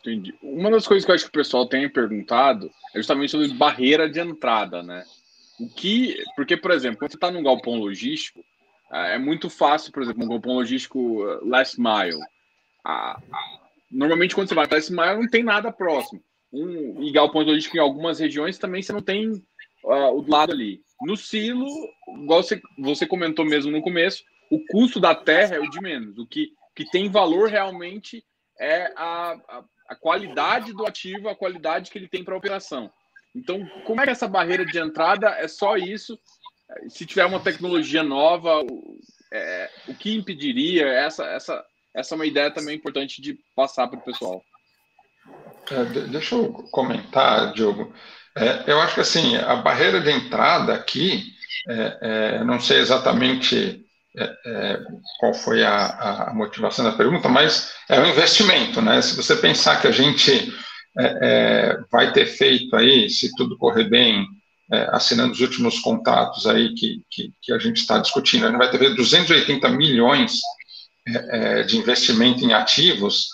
[0.00, 0.34] Entendi.
[0.42, 4.08] Uma das coisas que eu acho que o pessoal tem perguntado é justamente sobre barreira
[4.08, 5.04] de entrada, né?
[5.60, 8.42] O que, porque, por exemplo, quando você está num galpão logístico,
[8.92, 12.20] é, é muito fácil, por exemplo, um galpão logístico uh, last mile.
[13.90, 16.22] Normalmente, quando você vai para last mile, não tem nada próximo.
[16.52, 19.30] Um, e galpão logístico em algumas regiões também você não tem
[19.84, 20.80] uh, o lado ali.
[21.02, 21.66] No silo,
[22.22, 26.18] igual você, você comentou mesmo no começo, o custo da terra é o de menos.
[26.18, 28.24] O que, que tem valor realmente
[28.58, 32.92] é a, a a qualidade do ativo, a qualidade que ele tem para a operação.
[33.34, 36.18] Então, como é que essa barreira de entrada é só isso?
[36.88, 38.64] Se tiver uma tecnologia nova,
[39.32, 40.86] é, o que impediria?
[40.86, 41.64] Essa, essa,
[41.94, 44.42] essa é uma ideia também importante de passar para o pessoal.
[45.70, 47.92] É, deixa eu comentar, Diogo.
[48.36, 51.32] É, eu acho que assim, a barreira de entrada aqui,
[51.68, 53.84] é, é não sei exatamente
[54.16, 54.80] é,
[55.18, 59.00] qual foi a, a, motivação da pergunta, mas é um investimento, né?
[59.02, 60.52] Se você pensar que a gente
[60.98, 64.26] é, é vai ter feito aí, se tudo correr bem,
[64.72, 68.70] é, assinando os últimos contratos aí que, que, que a gente está discutindo, gente vai
[68.70, 70.40] ter 280 milhões
[71.06, 73.28] é, de investimento em ativos,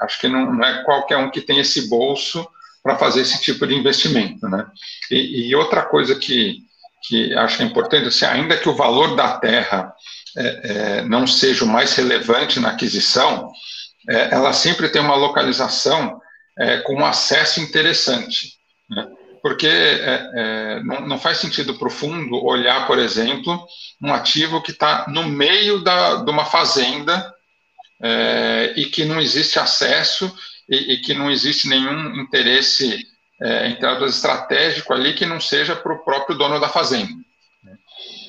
[0.00, 2.46] acho que não, não, é qualquer um que tem esse bolso
[2.82, 4.66] para fazer esse tipo de investimento, né?
[5.10, 6.64] E, e outra coisa que
[7.02, 9.92] que acho que é importante, assim, ainda que o valor da terra
[10.36, 13.50] é, é, não seja o mais relevante na aquisição,
[14.08, 16.20] é, ela sempre tem uma localização
[16.58, 18.54] é, com um acesso interessante,
[18.90, 19.06] né?
[19.42, 23.66] porque é, é, não, não, faz sentido para o fundo olhar, por exemplo,
[24.00, 27.32] um ativo que está no meio da, de uma fazenda
[28.74, 30.32] e que não existe acesso
[30.68, 33.06] e, e que não existe nenhum interesse
[33.40, 33.76] é,
[34.06, 37.12] estratégico ali que não seja para o próprio dono da fazenda.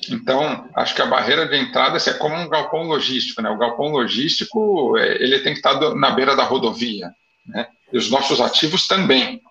[0.09, 3.41] Então, acho que a barreira de entrada é como um galpão logístico.
[3.41, 3.49] Né?
[3.49, 7.11] O galpão logístico é, ele tem que estar na beira da rodovia.
[7.45, 7.67] Né?
[7.91, 9.41] E os nossos ativos também.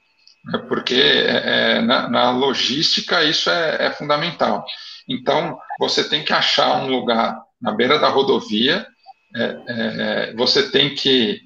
[0.45, 0.59] Né?
[0.69, 4.65] Porque é, é, na, na, logística isso é, é, fundamental.
[5.09, 8.87] Então, você tem que achar um lugar na beira da rodovia,
[9.35, 11.41] é, é, você tem que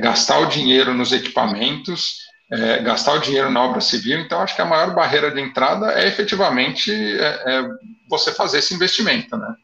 [0.00, 2.18] gastar o dinheiro nos equipamentos,
[2.52, 4.20] é, gastar o dinheiro na obra civil.
[4.20, 7.64] Então, acho que a maior barreira de entrada é efetivamente é, é
[8.12, 9.54] você fazer esse investimento, né?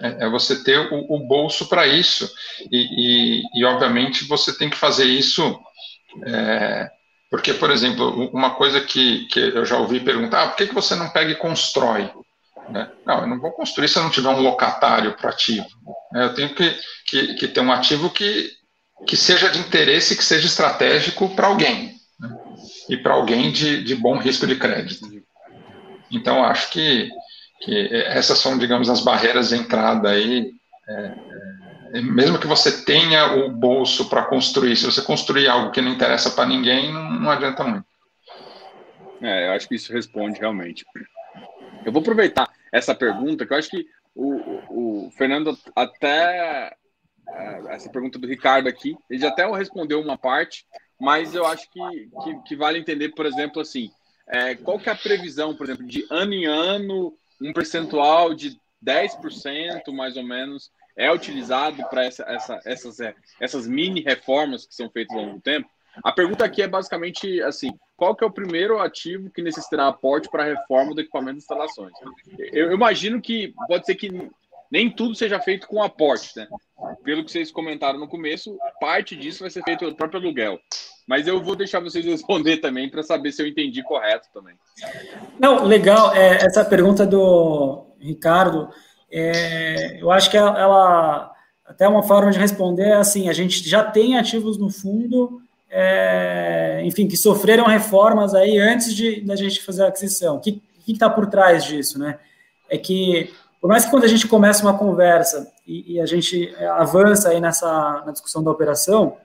[0.00, 2.30] É, é você ter o, o bolso para isso.
[2.70, 5.58] E, e, e, obviamente, você tem que fazer isso.
[6.26, 6.90] É,
[7.30, 10.74] porque, por exemplo, uma coisa que, que eu já ouvi perguntar: ah, por que, que
[10.74, 12.10] você não pega e constrói?
[12.68, 12.90] Né?
[13.06, 15.66] Não, eu não vou construir se eu não tiver um locatário para ativo.
[16.14, 16.76] Eu tenho que,
[17.06, 18.50] que, que ter um ativo que,
[19.06, 22.36] que seja de interesse, que seja estratégico para alguém né?
[22.88, 25.06] e para alguém de, de bom risco de crédito.
[26.10, 27.10] Então, acho que,
[27.60, 30.52] que essas são, digamos, as barreiras de entrada aí.
[30.88, 31.14] É,
[31.94, 35.92] é, mesmo que você tenha o bolso para construir, se você construir algo que não
[35.92, 37.86] interessa para ninguém, não, não adianta muito.
[39.22, 40.84] É, eu acho que isso responde realmente.
[41.84, 46.72] Eu vou aproveitar essa pergunta, que eu acho que o, o, Fernando até
[47.28, 50.66] é, essa pergunta do Ricardo aqui, ele já até respondeu uma parte,
[51.00, 51.80] mas eu acho que,
[52.24, 53.90] que, que vale entender, por exemplo, assim,
[54.28, 58.58] é, qual que é a previsão, por exemplo, de ano em ano, um percentual de
[58.84, 64.74] 10% mais ou menos é utilizado para essa, essa, essas, é, essas mini reformas que
[64.74, 65.68] são feitas ao longo do tempo?
[66.02, 70.28] A pergunta aqui é basicamente assim: qual que é o primeiro ativo que necessitará aporte
[70.28, 71.92] para a reforma do equipamento de instalações?
[72.38, 74.30] Eu, eu imagino que pode ser que
[74.70, 76.48] nem tudo seja feito com aporte, né?
[77.02, 80.60] Pelo que vocês comentaram no começo, parte disso vai ser feito pelo próprio aluguel.
[81.06, 84.54] Mas eu vou deixar vocês responder também para saber se eu entendi correto também.
[85.38, 86.14] Não, legal.
[86.14, 88.68] É, essa pergunta do Ricardo,
[89.10, 91.32] é, eu acho que ela,
[91.64, 95.40] até uma forma de responder é assim: a gente já tem ativos no fundo,
[95.70, 100.36] é, enfim, que sofreram reformas aí antes de da gente fazer a aquisição.
[100.36, 102.18] O que está por trás disso, né?
[102.68, 106.54] É que por mais que quando a gente começa uma conversa e, e a gente
[106.76, 109.16] avança aí nessa na discussão da operação,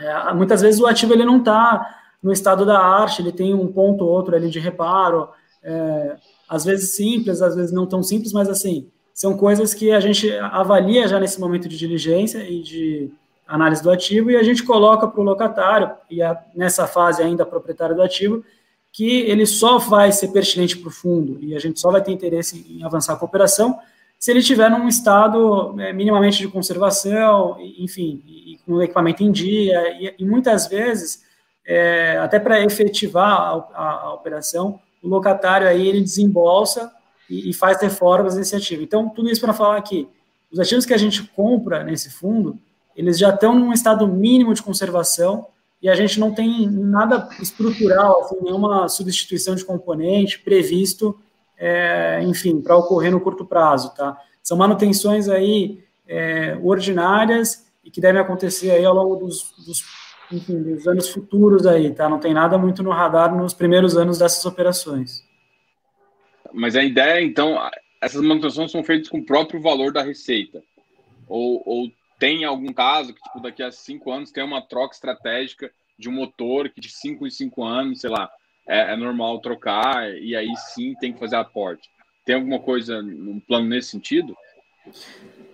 [0.00, 3.66] é, muitas vezes o ativo ele não está no estado da arte, ele tem um
[3.66, 5.28] ponto ou outro ali de reparo,
[5.62, 6.16] é,
[6.48, 10.30] às vezes simples, às vezes não tão simples, mas assim, são coisas que a gente
[10.38, 13.10] avalia já nesse momento de diligência e de
[13.46, 17.44] análise do ativo e a gente coloca para o locatário, e a, nessa fase ainda
[17.44, 18.44] proprietário do ativo,
[18.92, 22.12] que ele só vai ser pertinente para o fundo e a gente só vai ter
[22.12, 23.78] interesse em avançar a operação
[24.22, 29.32] se ele estiver num estado é, minimamente de conservação, enfim, e, com o equipamento em
[29.32, 31.24] dia, e, e muitas vezes,
[31.66, 36.92] é, até para efetivar a, a, a, operação, o locatário aí ele desembolsa
[37.28, 38.84] e, e faz reformas nesse ativo.
[38.84, 40.06] Então, tudo isso para falar que
[40.52, 42.56] os ativos que a gente compra nesse fundo,
[42.94, 45.48] eles já estão num estado mínimo de conservação
[45.82, 51.18] e a gente não tem nada estrutural, assim, nenhuma substituição de componente previsto,
[51.64, 54.20] é, enfim, para ocorrer no curto prazo, tá?
[54.42, 59.84] São manutenções aí é, ordinárias e que devem acontecer aí ao longo dos, dos,
[60.32, 62.08] enfim, dos anos futuros aí, tá?
[62.08, 65.22] Não tem nada muito no radar nos primeiros anos dessas operações.
[66.52, 67.56] Mas a ideia, então,
[68.00, 70.60] essas manutenções são feitas com o próprio valor da receita?
[71.28, 71.88] Ou, ou
[72.18, 76.12] tem algum caso que, tipo, daqui a cinco anos tem uma troca estratégica de um
[76.12, 78.28] motor que de cinco em cinco anos, sei lá,
[78.66, 81.88] é, é normal trocar e aí sim tem que fazer aporte.
[82.24, 84.36] Tem alguma coisa, um plano nesse sentido?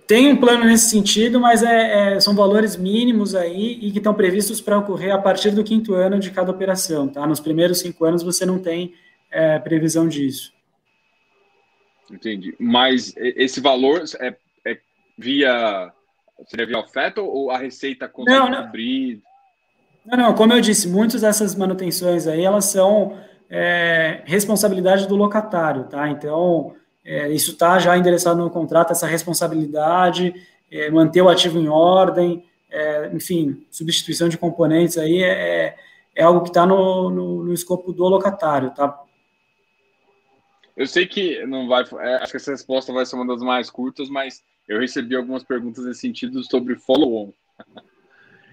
[0.06, 4.14] Tem um plano nesse sentido, mas é, é, são valores mínimos aí e que estão
[4.14, 7.26] previstos para ocorrer a partir do quinto ano de cada operação, tá?
[7.26, 8.94] Nos primeiros cinco anos você não tem
[9.30, 10.52] é, previsão disso.
[12.10, 12.54] Entendi.
[12.58, 14.34] Mas esse valor é,
[14.64, 14.78] é
[15.16, 15.92] via
[16.46, 18.64] Seria via oferta ou a receita consegue não, não.
[18.64, 19.20] cobrir?
[20.08, 23.18] Não, não, como eu disse, muitas dessas manutenções aí, elas são
[23.50, 26.08] é, responsabilidade do locatário, tá?
[26.08, 30.32] Então, é, isso está já endereçado no contrato, essa responsabilidade,
[30.70, 35.76] é, manter o ativo em ordem, é, enfim, substituição de componentes aí é,
[36.14, 38.98] é algo que está no, no, no, escopo do locatário, tá?
[40.74, 43.68] Eu sei que não vai, é, acho que essa resposta vai ser uma das mais
[43.68, 47.30] curtas, mas eu recebi algumas perguntas nesse sentido sobre follow-on.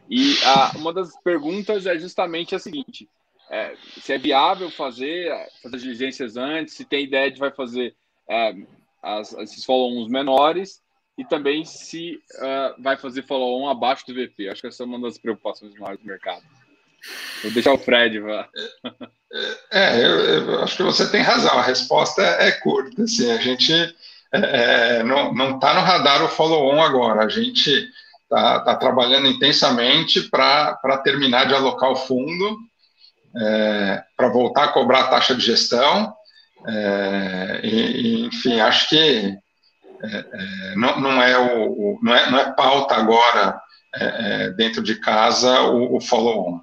[0.10, 3.10] E a, uma das perguntas é justamente a seguinte:
[3.50, 5.32] é, se é viável fazer,
[5.62, 7.96] fazer diligências antes, se tem ideia de vai fazer
[8.30, 8.56] é,
[9.02, 10.82] as, esses follow-ons menores
[11.18, 14.50] e também se uh, vai fazer follow-on abaixo do VP.
[14.50, 16.44] Acho que essa é uma das preocupações maiores do mercado.
[17.44, 18.20] Vou deixar o Fred.
[18.20, 18.50] Vá.
[19.72, 21.58] É, eu, eu, acho que você tem razão.
[21.58, 23.04] A resposta é curta.
[23.04, 27.24] Assim, a gente é, é não está no radar o follow-on agora.
[27.24, 27.90] A gente
[28.26, 32.58] está tá trabalhando intensamente para terminar de alocar o fundo,
[33.38, 36.14] é, para voltar a cobrar a taxa de gestão.
[36.68, 39.38] É, e, enfim, acho que
[40.04, 43.60] é, é, não, não, é o, o, não, é, não é pauta agora
[43.94, 46.60] é, dentro de casa o, o follow-on.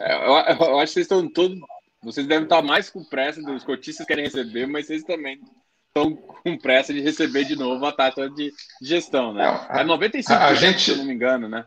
[0.00, 1.58] Eu, eu, acho que vocês estão todos.
[2.02, 5.40] Vocês devem estar mais com pressa, os cotistas querem receber, mas vocês também
[5.88, 9.44] estão com pressa de receber de novo a taxa de gestão, né?
[9.70, 10.80] É 95%, a, a gente...
[10.82, 11.64] se eu não me engano, né?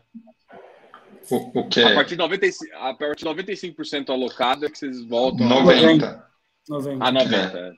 [1.30, 1.82] O, o que?
[1.82, 6.06] A partir de 95%, a partir de 95% alocado é que vocês voltam 90.
[6.06, 6.32] a
[6.68, 7.04] 90.
[7.04, 7.72] A 90, é.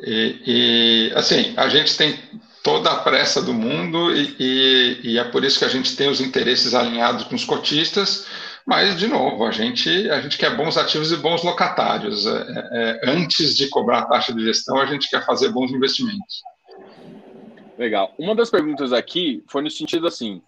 [0.00, 2.18] E, e, assim, a gente tem
[2.62, 6.08] toda a pressa do mundo e, e, e, é por isso que a gente tem
[6.08, 8.26] os interesses alinhados com os cotistas,
[8.68, 12.26] mas, de novo, a gente, a gente quer bons ativos e bons locatários.
[12.26, 16.42] É, é, antes de cobrar a taxa de gestão, a gente quer fazer bons investimentos.
[17.78, 18.14] Legal.
[18.18, 20.42] Uma das perguntas aqui foi no sentido assim: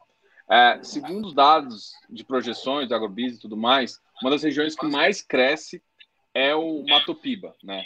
[0.51, 4.87] é, segundo os dados de projeções da Agrobis e tudo mais, uma das regiões que
[4.87, 5.83] mais cresce
[6.35, 7.85] é o Mato Piba, né?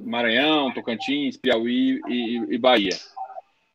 [0.00, 2.98] Maranhão, Tocantins, Piauí e, e Bahia.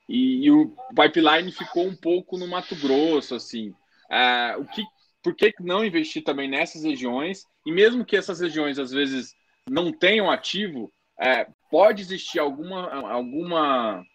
[0.09, 3.71] E, e, o pipeline ficou um pouco no Mato Grosso, assim.
[4.09, 4.83] É, o que
[5.25, 7.47] por que não investir também nessas regiões?
[7.65, 9.33] E mesmo que essas regiões às vezes
[9.67, 14.05] não tenham ativo, é, pode existir alguma, alguma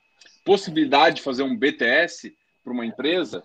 [0.45, 2.33] possibilidade de fazer um BTS
[2.63, 3.43] para uma empresa?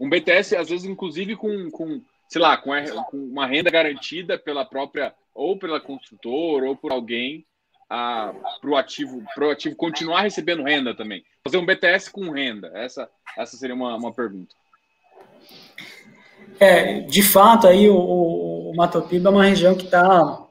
[0.00, 2.72] Um BTS, às vezes, inclusive com, com sei lá, com,
[3.04, 7.46] com uma renda garantida pela própria, ou pela construtora, ou por alguém,
[7.88, 8.34] para
[8.64, 11.24] o ativo, pro ativo continuar recebendo renda também.
[11.44, 12.72] Fazer um BTS com renda.
[12.74, 13.08] Essa,
[13.38, 14.52] essa seria uma, uma pergunta.
[16.60, 20.44] É, de fato, aí o, o Mato Piba é uma região que está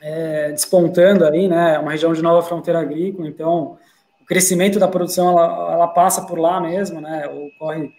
[0.00, 1.74] é, despontando aí, né?
[1.74, 3.78] É uma região de nova fronteira agrícola, então
[4.20, 7.26] o crescimento da produção ela, ela passa por lá mesmo, né?
[7.28, 7.92] Ocorre,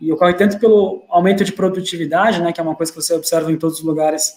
[0.00, 2.52] e ocorre tanto pelo aumento de produtividade, né?
[2.52, 4.34] Que é uma coisa que você observa em todos os lugares,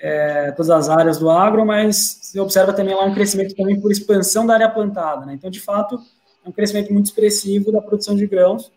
[0.00, 3.90] é, todas as áreas do agro, mas você observa também lá um crescimento também por
[3.90, 5.34] expansão da área plantada, né?
[5.34, 5.98] Então, de fato,
[6.44, 8.70] um crescimento muito expressivo da produção de grãos,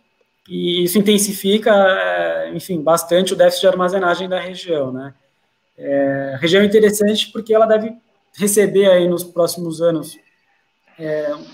[0.49, 5.13] e isso intensifica, é, enfim, bastante o déficit de armazenagem da região, né?
[5.77, 7.93] É, a região é interessante porque ela deve
[8.37, 10.17] receber aí nos próximos anos
[10.97, 11.45] é, um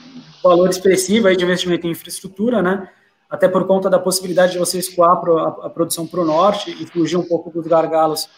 [0.44, 2.90] valor expressivo aí de investimento em infraestrutura, né?
[3.30, 6.86] Até por conta da possibilidade de você escoar a, a produção para o norte e
[6.88, 8.30] fugir um pouco dos gargalos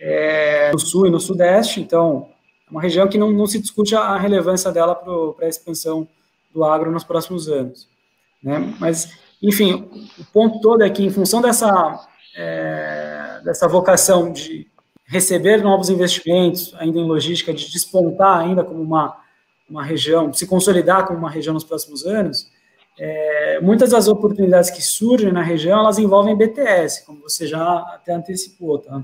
[0.00, 1.80] é, no sul e no sudeste.
[1.80, 2.28] Então,
[2.66, 6.06] é uma região que não, não se discute a relevância dela para a expansão
[6.52, 7.88] do agro nos próximos anos.
[8.42, 8.74] Né?
[8.78, 9.10] Mas,
[9.42, 14.66] enfim, o ponto todo é que, em função dessa, é, dessa vocação de
[15.04, 19.16] receber novos investimentos, ainda em logística, de despontar ainda como uma,
[19.68, 22.50] uma região, se consolidar como uma região nos próximos anos,
[22.98, 28.12] é, muitas das oportunidades que surgem na região, elas envolvem BTS, como você já até
[28.12, 29.02] antecipou, tá?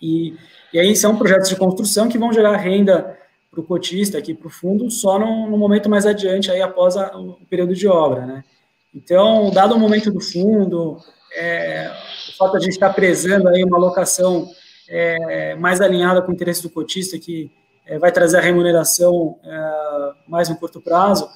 [0.00, 0.34] E,
[0.72, 3.18] e aí são projetos de construção que vão gerar renda
[3.50, 6.96] para o cotista aqui para o fundo só no, no, momento mais adiante, aí após
[6.96, 8.44] a, o período de obra, né?
[8.94, 10.98] Então, dado o momento do fundo,
[11.36, 11.90] é,
[12.28, 14.50] o fato de a gente estar prezando aí uma alocação
[14.88, 17.50] é, mais alinhada com o interesse do cotista, que
[17.86, 21.28] é, vai trazer a remuneração é, mais no curto prazo,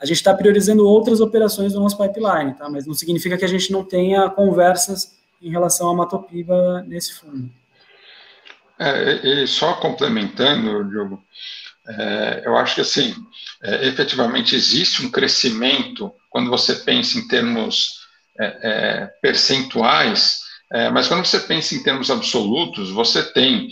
[0.00, 2.68] a gente está priorizando outras operações do nosso pipeline, tá?
[2.68, 7.50] Mas não significa que a gente não tenha conversas em relação a Matopiba nesse fundo.
[8.78, 11.22] É, e só complementando, Diogo,
[11.86, 13.14] é, eu acho que assim,
[13.82, 18.00] efetivamente existe um crescimento quando você pensa em termos
[18.40, 20.40] é, é, percentuais,
[20.72, 23.68] é, mas quando você pensa em termos absolutos, você tem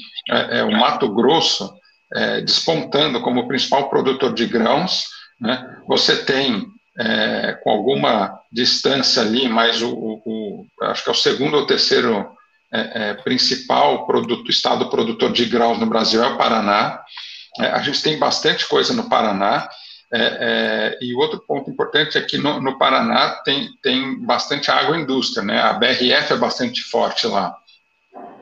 [0.69, 1.73] o Mato Grosso
[2.45, 5.05] despontando como principal produtor de grãos,
[5.41, 5.77] né?
[5.89, 6.67] você tem
[7.63, 12.37] com alguma distância ali, mas o, o, o, acho que é o segundo ou terceiro
[12.73, 17.03] é, é, principal produto, estado produtor de grãos no Brasil é o Paraná.
[17.59, 19.69] É, a gente tem bastante coisa no Paraná.
[20.13, 25.45] É, é, e outro ponto importante é que no, no, Paraná tem, tem bastante agroindústria,
[25.45, 25.61] né?
[25.61, 27.57] A BRF é bastante forte lá.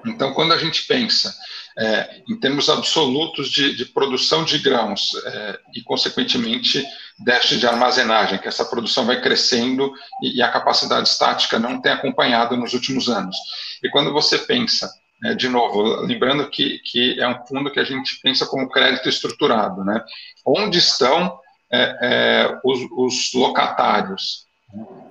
[0.07, 1.35] Então, quando a gente pensa
[1.79, 6.83] é, em termos absolutos de, de produção de grãos é, e, consequentemente,
[7.19, 9.93] déficit de armazenagem, que essa produção vai crescendo
[10.23, 13.37] e, e, a capacidade estática não tem acompanhado nos últimos anos.
[13.83, 14.91] E quando você pensa,
[15.21, 19.09] né, de novo, lembrando que, que é um fundo que a gente pensa como crédito
[19.09, 20.03] estruturado, né?
[20.47, 21.39] onde estão
[21.73, 24.47] é, é, os, os, locatários?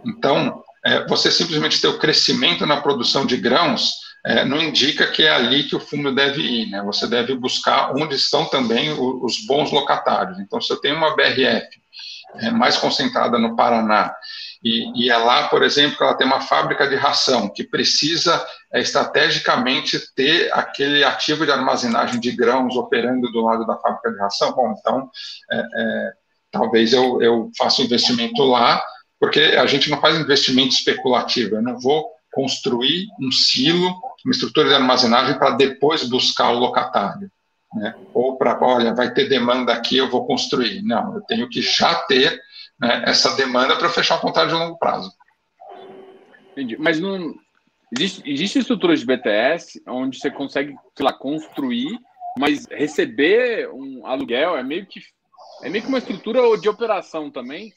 [0.05, 3.95] Então, é, você simplesmente ter o crescimento na produção de grãos
[4.26, 6.82] é, não indica que é ali que o fundo deve ir, né?
[6.84, 10.39] Você deve buscar onde estão também os, os bons locatários.
[10.39, 11.68] Então, se eu tenho uma BRF
[12.51, 14.14] mais concentrada no Paraná,
[14.64, 18.45] e, e, é lá, por exemplo, que ela tem uma fábrica de ração, que precisa
[18.74, 24.20] é, estrategicamente ter aquele ativo de armazenagem de grãos operando do lado da fábrica de
[24.20, 25.10] ração, bom, então,
[25.51, 26.12] é, é,
[26.58, 28.84] talvez eu, eu faça investimento lá,
[29.20, 34.70] porque a gente não faz investimento especulativo, eu não vou construir um silo, uma estrutura
[34.70, 37.32] de armazenagem para depois buscar o locatário.
[37.74, 37.95] Né?
[38.14, 40.82] Ou para, olha, vai ter demanda aqui, eu vou construir.
[40.84, 42.39] Não, eu tenho que já ter
[42.80, 45.12] né, essa demanda para fechar um contrato de longo prazo.
[46.51, 46.78] Entendi.
[46.78, 47.36] Mas não.
[47.95, 51.97] Existe, existe estruturas de BTS onde você consegue, sei lá, construir,
[52.38, 54.99] mas receber um aluguel é meio que
[55.62, 57.74] é meio que uma estrutura de operação também,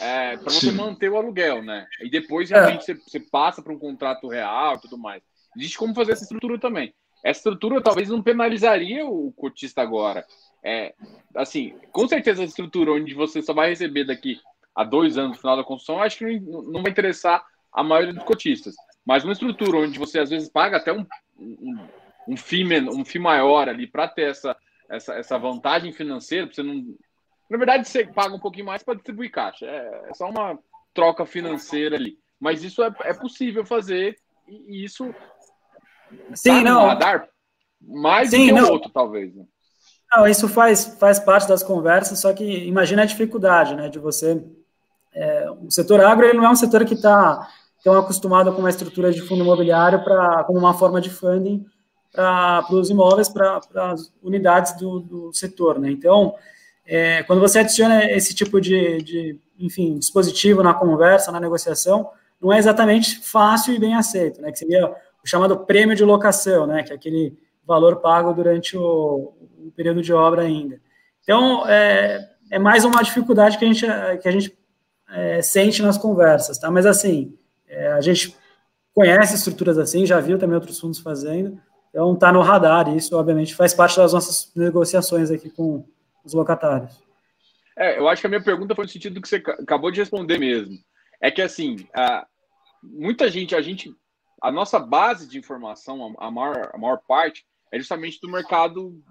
[0.00, 0.76] é, para você Sim.
[0.76, 1.86] manter o aluguel, né?
[2.00, 2.54] E depois é.
[2.54, 2.94] realmente é.
[2.94, 5.22] você, você, passa para um contrato real e tudo mais.
[5.56, 6.94] Existe como fazer essa estrutura também.
[7.22, 10.26] Essa estrutura talvez não penalizaria o cotista agora.
[10.64, 10.94] É,
[11.34, 14.40] assim, com certeza a estrutura onde você só vai receber daqui
[14.74, 18.14] a dois anos no final da construção, acho que não, não vai interessar a maioria
[18.14, 18.74] dos cotistas.
[19.04, 21.04] Mas uma estrutura onde você às vezes paga até um,
[21.38, 21.88] um,
[22.28, 24.56] um, FII, um FII maior ali para ter essa,
[24.88, 26.96] essa, essa vantagem financeira, você não
[27.52, 29.66] na verdade, você paga um pouquinho mais para distribuir caixa.
[29.66, 30.58] É, é, só uma
[30.94, 32.18] troca financeira ali.
[32.40, 34.16] Mas isso é, é possível fazer
[34.48, 35.14] e isso
[36.34, 36.86] Sim, não.
[36.86, 37.28] radar
[37.78, 39.34] mais Sim, do que o outro, talvez.
[39.34, 39.44] Né?
[40.10, 44.42] Não, isso faz, faz parte das conversas, só que imagina a dificuldade, né, de você...
[45.14, 47.50] É, o setor agro, ele não é um setor que está
[47.84, 51.66] tão acostumado com uma estrutura de fundo imobiliário para como uma forma de funding
[52.10, 55.90] para os imóveis, para as unidades do, do setor, né?
[55.90, 56.34] Então,
[56.86, 62.10] é, quando você adiciona esse tipo de, de, enfim, dispositivo na conversa, na negociação,
[62.40, 64.50] não é exatamente fácil e bem aceito, né?
[64.50, 66.82] Que seria o chamado prêmio de locação, né?
[66.82, 70.80] Que é aquele valor pago durante o, o período de obra ainda.
[71.22, 73.86] Então, é, é, mais uma dificuldade que a gente,
[74.20, 74.58] que a gente
[75.08, 76.70] é, sente nas conversas, tá?
[76.70, 77.36] Mas, assim,
[77.68, 78.36] é, a gente
[78.92, 81.58] conhece estruturas assim, já viu também outros fundos fazendo,
[81.88, 85.84] então está no radar, e isso, obviamente, faz parte das nossas negociações aqui com,
[86.24, 87.02] os locatários.
[87.76, 90.38] É, eu acho que a minha pergunta foi no sentido que você acabou de responder
[90.38, 90.76] mesmo.
[91.20, 92.26] É que assim, a,
[92.82, 93.94] muita gente, a gente,
[94.42, 99.02] a nossa base de informação, a, a, maior, a maior parte, é justamente do mercado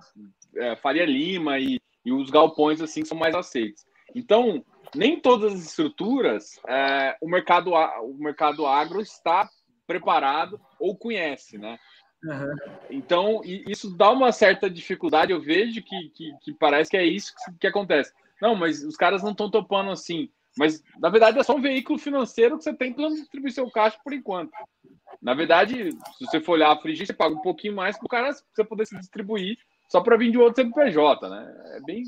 [0.55, 3.83] é, Faria Lima e, e os galpões assim são mais aceitos.
[4.13, 9.49] Então, nem todas as estruturas é, o mercado o mercado agro está
[9.87, 11.79] preparado ou conhece, né?
[12.23, 12.55] Uhum.
[12.89, 15.31] Então, isso dá uma certa dificuldade.
[15.31, 18.13] Eu vejo que, que, que parece que é isso que, que, acontece.
[18.41, 20.29] Não, mas os caras não estão topando assim.
[20.57, 23.97] Mas, na verdade, é só um veículo financeiro que você tem para distribuir seu caixa
[24.03, 24.51] por enquanto.
[25.21, 28.09] Na verdade, se você for olhar a Frigir, você paga um pouquinho mais para o
[28.09, 29.57] cara você poder se distribuir
[29.87, 31.53] só para vir de outro CNPJ, né?
[31.75, 32.03] É bem.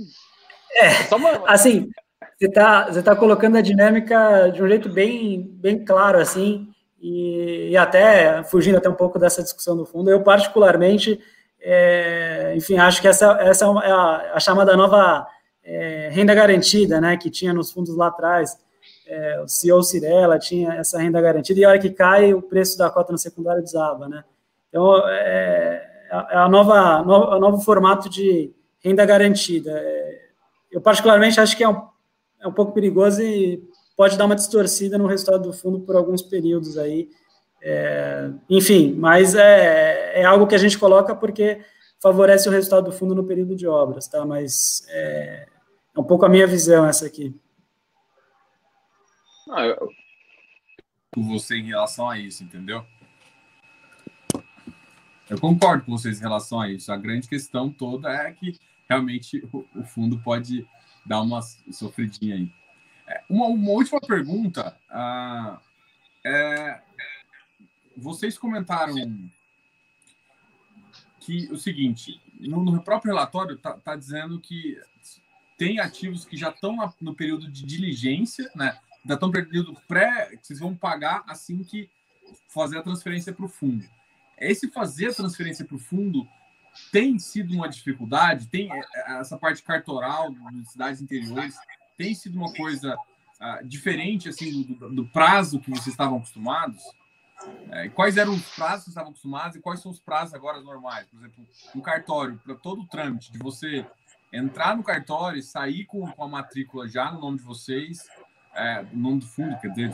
[0.73, 1.49] É, é uma...
[1.49, 1.89] assim,
[2.37, 6.72] você está você tá colocando a dinâmica de um jeito bem, bem claro, assim,
[7.03, 11.19] e, e até fugindo até um pouco dessa discussão do fundo, eu particularmente,
[11.59, 15.27] é, enfim, acho que essa, essa é a, a chamada nova
[15.61, 18.57] é, renda garantida, né, que tinha nos fundos lá atrás,
[19.05, 22.77] é, o CEO Cirela tinha essa renda garantida, e a hora que cai, o preço
[22.77, 24.23] da cota no secundário desaba, né,
[24.69, 28.51] então, é, é a nova, no, o novo formato de
[28.83, 29.71] renda garantida.
[29.71, 30.21] É,
[30.71, 31.81] eu, particularmente, acho que é um,
[32.39, 33.61] é um pouco perigoso e
[33.95, 37.09] pode dar uma distorcida no resultado do fundo por alguns períodos aí.
[37.61, 41.63] É, enfim, mas é, é algo que a gente coloca porque
[42.01, 44.25] favorece o resultado do fundo no período de obras, tá?
[44.25, 45.47] Mas é,
[45.95, 47.33] é um pouco a minha visão essa aqui.
[49.49, 49.89] Ah, eu...
[51.15, 52.83] Você em relação a isso, entendeu?
[55.29, 56.91] Eu concordo com vocês em relação a isso.
[56.91, 58.57] A grande questão toda é que
[58.89, 60.67] realmente o, o fundo pode
[61.05, 61.41] dar uma
[61.71, 62.62] sofridinha aí.
[63.29, 64.77] Uma, uma última pergunta.
[64.89, 65.59] Uh,
[66.25, 66.81] é,
[67.97, 68.95] vocês comentaram
[71.19, 74.77] que o seguinte, no, no próprio relatório está tá dizendo que
[75.57, 78.77] tem ativos que já estão no período de diligência, né?
[79.05, 81.89] Já estão no período pré, que vocês vão pagar assim que
[82.47, 83.85] fazer a transferência para o fundo.
[84.37, 86.27] Esse fazer a transferência para o fundo
[86.91, 88.47] tem sido uma dificuldade?
[88.47, 91.55] Tem é, essa parte cartoral das cidades interiores
[91.97, 96.81] tem sido uma coisa uh, diferente assim do, do, prazo que vocês estavam acostumados?
[97.71, 100.61] É, quais eram os prazos que vocês estavam acostumados e quais são os prazos agora
[100.61, 101.07] normais?
[101.07, 103.85] Por exemplo, um cartório, para todo o trâmite de você
[104.31, 108.07] entrar no cartório e sair com, com a matrícula já no nome de vocês,
[108.55, 109.93] é, no nome do fundo, quer dizer,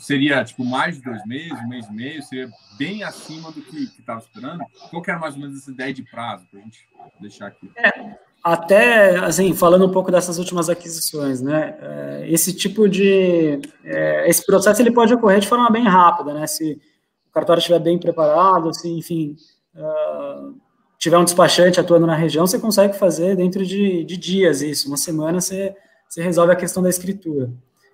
[0.00, 3.84] seria tipo mais de dois meses, um mês e meio, seria bem acima do que
[3.98, 4.64] estava esperando.
[4.90, 6.88] Qual que era mais ou menos essa ideia de prazo para a gente
[7.20, 7.70] deixar aqui?
[7.76, 14.28] É, até, assim, falando um pouco dessas últimas aquisições, né, é, esse tipo de, é,
[14.28, 16.80] esse processo ele pode ocorrer de forma bem rápida, né, se
[17.28, 19.36] o cartório estiver bem preparado, se, enfim,
[19.76, 20.54] uh,
[20.98, 24.96] tiver um despachante atuando na região, você consegue fazer dentro de, de dias isso, uma
[24.96, 25.74] semana você,
[26.08, 27.50] você resolve a questão da escritura.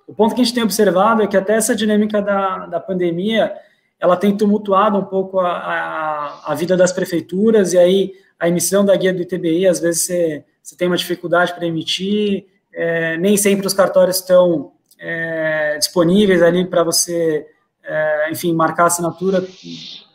[0.06, 3.54] O ponto que a gente tem observado é que até essa dinâmica da, da pandemia,
[4.00, 8.84] ela tem tumultuado um pouco a, a, a vida das prefeituras, e aí a emissão
[8.84, 13.36] da guia do ITBI, às vezes você, você tem uma dificuldade para emitir, é, nem
[13.36, 17.46] sempre os cartórios estão é, disponíveis ali para você,
[17.82, 19.44] é, enfim, marcar assinatura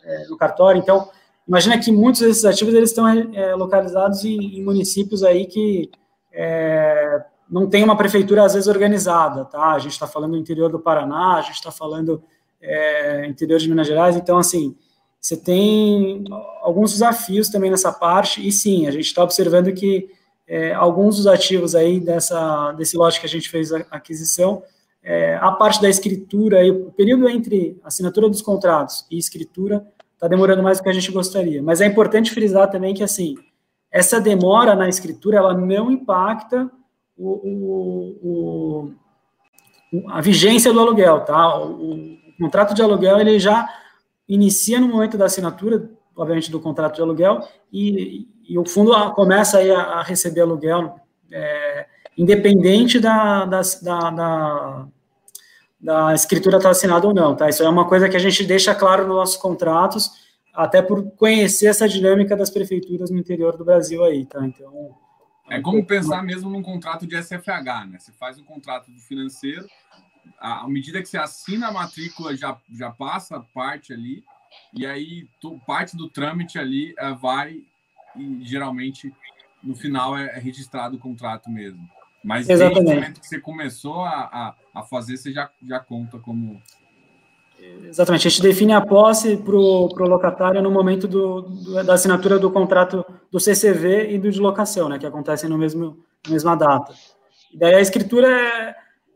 [0.04, 0.78] é, no cartório.
[0.78, 1.10] Então,
[1.46, 5.90] imagina que muitos desses ativos eles estão é, localizados em, em, municípios aí que
[6.32, 9.72] é, não tem uma prefeitura às vezes organizada, tá?
[9.72, 12.22] A gente está falando do interior do Paraná, a gente está falando
[13.28, 14.76] interior de Minas Gerais, então assim
[15.24, 16.22] você tem
[16.60, 20.10] alguns desafios também nessa parte, e sim, a gente está observando que
[20.46, 24.62] é, alguns dos ativos aí dessa, desse lote que a gente fez a aquisição,
[25.02, 30.28] é, a parte da escritura, aí, o período entre assinatura dos contratos e escritura está
[30.28, 31.62] demorando mais do que a gente gostaria.
[31.62, 33.34] Mas é importante frisar também que, assim,
[33.90, 36.70] essa demora na escritura, ela não impacta
[37.16, 37.30] o,
[38.22, 38.92] o,
[39.90, 41.58] o, a vigência do aluguel, tá?
[41.58, 43.68] O, o contrato de aluguel, ele já
[44.28, 49.58] inicia no momento da assinatura, obviamente, do contrato de aluguel, e, e o fundo começa
[49.58, 50.98] aí a, a receber aluguel,
[51.30, 54.86] é, independente da, da, da, da,
[55.80, 57.48] da escritura estar assinada ou não, tá?
[57.48, 60.10] Isso é uma coisa que a gente deixa claro nos nossos contratos,
[60.54, 64.44] até por conhecer essa dinâmica das prefeituras no interior do Brasil aí, tá?
[64.44, 64.94] Então...
[65.50, 67.98] É como pensar mesmo num contrato de SFH, né?
[67.98, 69.66] Você faz um contrato do financeiro,
[70.38, 74.24] à medida que você assina a matrícula, já, já passa parte ali,
[74.72, 77.62] e aí tu, parte do trâmite ali é, vai
[78.16, 79.12] e geralmente
[79.62, 81.88] no final é, é, registrado o contrato mesmo.
[82.22, 82.74] Mas Exatamente.
[82.74, 86.60] desde o momento que você começou a, a, a fazer, você já, já conta como.
[87.84, 92.38] Exatamente, a gente define a posse para o locatário no momento do, do, da assinatura
[92.38, 95.96] do contrato do CCV e do de locação, né, que acontecem no mesmo,
[96.26, 96.92] na mesma data.
[97.52, 98.74] E daí a escritura é, é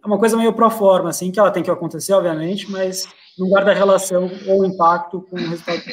[0.09, 3.07] uma coisa meio pro forma, assim, que ela tem que acontecer, obviamente, mas
[3.39, 5.93] não guarda relação ou impacto com o resultado da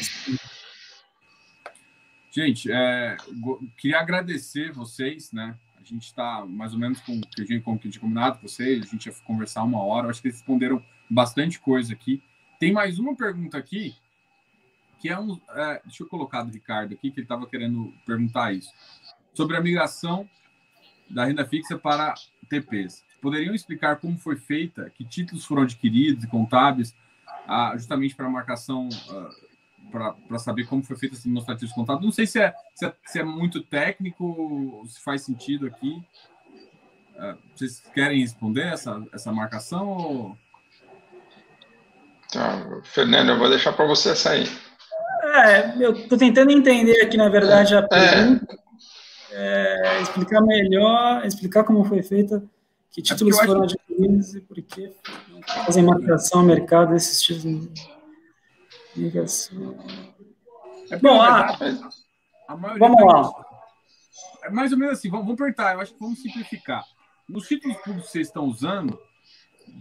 [2.31, 3.15] Gente, é,
[3.77, 5.55] queria agradecer vocês, né?
[5.79, 8.47] A gente está mais ou menos com o que a gente, com tinha combinado com
[8.47, 12.21] vocês, a gente ia conversar uma hora, acho que eles responderam bastante coisa aqui.
[12.59, 13.95] Tem mais uma pergunta aqui,
[14.99, 15.39] que é um.
[15.49, 18.73] É, deixa eu colocar do Ricardo aqui, que ele estava querendo perguntar isso.
[19.33, 20.27] Sobre a migração
[21.09, 22.15] da renda fixa para
[22.49, 23.04] TPs.
[23.25, 26.95] Poderiam explicar como foi feita, que títulos foram adquiridos e contábeis,
[27.47, 32.05] ah, justamente para a marcação, ah, para saber como foi feita esse demonstrativo contábil?
[32.05, 35.99] Não sei se é, se é, se é muito técnico, se faz sentido aqui.
[37.17, 39.87] Ah, vocês querem responder essa, essa marcação?
[39.87, 40.37] Ou...
[42.31, 44.47] Tá, Fernando, eu vou deixar para você sair.
[45.23, 47.87] É, eu estou tentando entender aqui, na verdade, a é.
[47.87, 48.53] pergunta.
[48.53, 48.65] É
[49.35, 52.41] é, explicar melhor, explicar como foi feita,
[52.95, 53.75] que títulos é foram acho...
[53.75, 54.95] adquiridos e por que
[55.65, 57.67] fazem marcação ao mercado desses títulos.
[58.95, 59.77] Ligação.
[60.89, 61.49] É Bom, a,
[62.47, 63.33] a vamos lá.
[64.43, 66.85] É mais ou menos assim, vamos, vamos perguntar, eu acho que vamos simplificar.
[67.27, 68.97] Nos títulos públicos que vocês estão usando,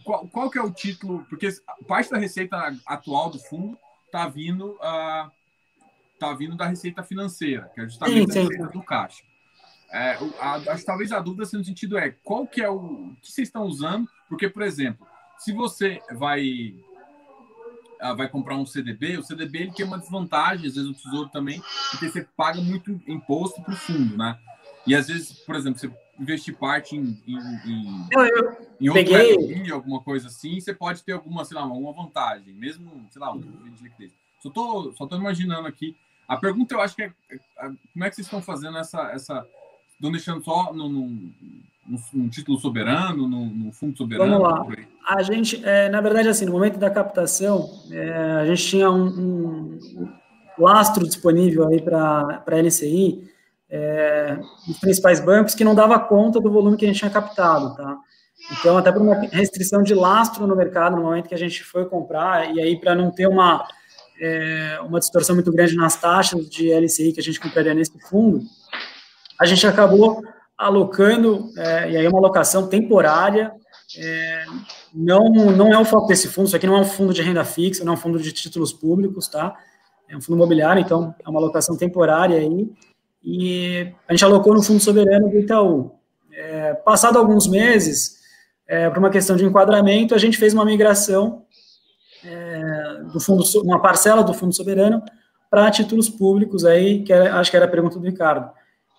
[0.03, 1.25] qual, qual que é o título?
[1.31, 1.49] Porque
[1.87, 5.31] parte da receita atual do fundo está vindo, uh,
[6.19, 8.39] tá vindo da receita financeira, que é justamente sim, sim.
[8.41, 9.23] a receita do caixa.
[9.95, 13.31] É, a, que talvez a dúvida no sentido é qual que é o, o que
[13.31, 15.07] vocês estão usando, porque, por exemplo,
[15.39, 16.75] se você vai
[18.01, 21.29] ah, vai comprar um CDB, o CDB ele tem uma desvantagem, às vezes o Tesouro
[21.29, 24.37] também, porque você paga muito imposto para o fundo, né?
[24.85, 25.89] E às vezes, por exemplo, você
[26.19, 29.71] investir parte em, em, em, eu, eu em outro peguei...
[29.71, 33.41] alguma coisa assim, você pode ter alguma, sei lá, alguma vantagem, mesmo, sei lá, um
[33.41, 34.13] de liquidez.
[34.41, 35.97] Só tô, só tô imaginando aqui.
[36.27, 37.39] A pergunta eu acho que é, é
[37.93, 39.47] como é que vocês estão fazendo essa, essa
[39.95, 41.11] Estão deixando só no, no,
[42.13, 44.39] no título soberano, no, fundo soberano?
[44.39, 44.67] Vamos lá.
[45.07, 49.79] A gente, é, na verdade, assim, no momento da captação, é, a gente tinha um,
[49.99, 50.09] um
[50.59, 53.23] lastro disponível aí para a LCI,
[53.71, 57.75] é, dos principais bancos, que não dava conta do volume que a gente tinha captado,
[57.75, 57.99] tá?
[58.53, 61.87] Então, até por uma restrição de lastro no mercado, no momento que a gente foi
[61.87, 63.67] comprar, e aí para não ter uma,
[64.21, 68.43] é, uma distorção muito grande nas taxas de LCI que a gente compraria nesse fundo,
[69.41, 70.23] a gente acabou
[70.57, 73.53] alocando, é, e aí é uma alocação temporária,
[73.99, 74.45] é,
[74.95, 77.45] não, não é o foco desse fundo, isso aqui não é um fundo de renda
[77.45, 79.57] fixa, não é um fundo de títulos públicos, tá?
[80.09, 82.71] É um fundo imobiliário, então é uma alocação temporária aí,
[83.23, 85.93] e a gente alocou no fundo soberano do Itaú.
[86.33, 88.21] É, passado alguns meses,
[88.67, 91.45] é, por uma questão de enquadramento, a gente fez uma migração
[92.25, 95.03] é, do fundo, uma parcela do fundo soberano
[95.51, 98.51] para títulos públicos aí, que era, acho que era a pergunta do Ricardo.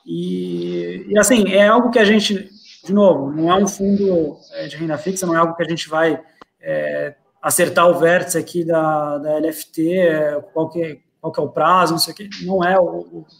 [0.05, 2.49] E, e, assim, é algo que a gente,
[2.83, 5.67] de novo, não é um fundo é, de renda fixa, não é algo que a
[5.67, 6.21] gente vai
[6.61, 11.43] é, acertar o vértice aqui da, da LFT, é, qual, que, é, qual que é
[11.43, 12.85] o prazo, não sei o que, não é o,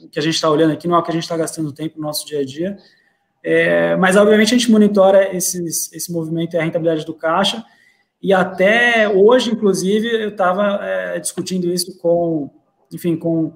[0.03, 1.71] o que a gente está olhando aqui, não é o que a gente está gastando
[1.71, 2.77] tempo no nosso dia a dia.
[3.43, 7.63] É, mas, obviamente, a gente monitora esses, esse movimento e a rentabilidade do caixa,
[8.19, 10.79] e até hoje, inclusive, eu estava
[11.21, 12.49] discutindo isso com,
[12.91, 13.55] enfim, com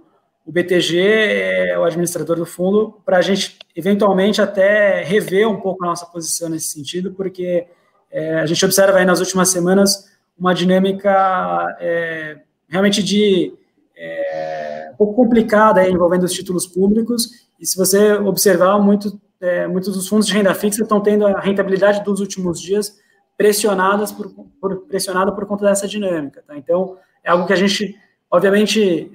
[0.50, 5.86] o BTG é o administrador do fundo, para a gente eventualmente até rever um pouco
[5.86, 7.68] a nossa posição nesse sentido, porque
[8.10, 13.54] é, a gente observa aí nas últimas semanas uma dinâmica é, realmente de
[13.96, 19.68] é, um pouco complicada aí, envolvendo os títulos públicos, e se você observar, muito, é,
[19.68, 22.98] muitos dos fundos de renda fixa estão tendo a rentabilidade dos últimos dias
[23.38, 26.44] pressionadas por, por, pressionada por conta dessa dinâmica.
[26.48, 26.58] Tá?
[26.58, 27.96] Então, é algo que a gente,
[28.32, 29.12] obviamente,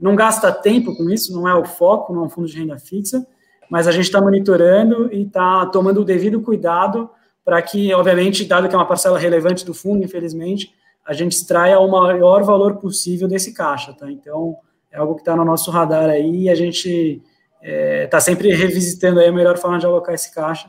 [0.00, 2.78] não gasta tempo com isso, não é o foco, não é um fundo de renda
[2.78, 3.26] fixa,
[3.70, 7.10] mas a gente está monitorando e está tomando o devido cuidado
[7.44, 10.74] para que, obviamente, dado que é uma parcela relevante do fundo, infelizmente,
[11.06, 14.10] a gente extraia o maior valor possível desse caixa, tá?
[14.10, 14.56] Então,
[14.90, 17.22] é algo que está no nosso radar aí e a gente
[17.62, 20.68] está é, tá sempre revisitando aí a melhor forma de alocar esse caixa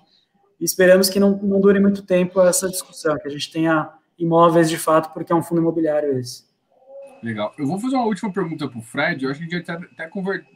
[0.60, 4.70] e esperamos que não, não dure muito tempo essa discussão, que a gente tenha imóveis
[4.70, 6.47] de fato, porque é um fundo imobiliário esse.
[7.22, 7.54] Legal.
[7.58, 9.24] Eu vou fazer uma última pergunta para o Fred.
[9.24, 10.10] Eu acho que a gente até,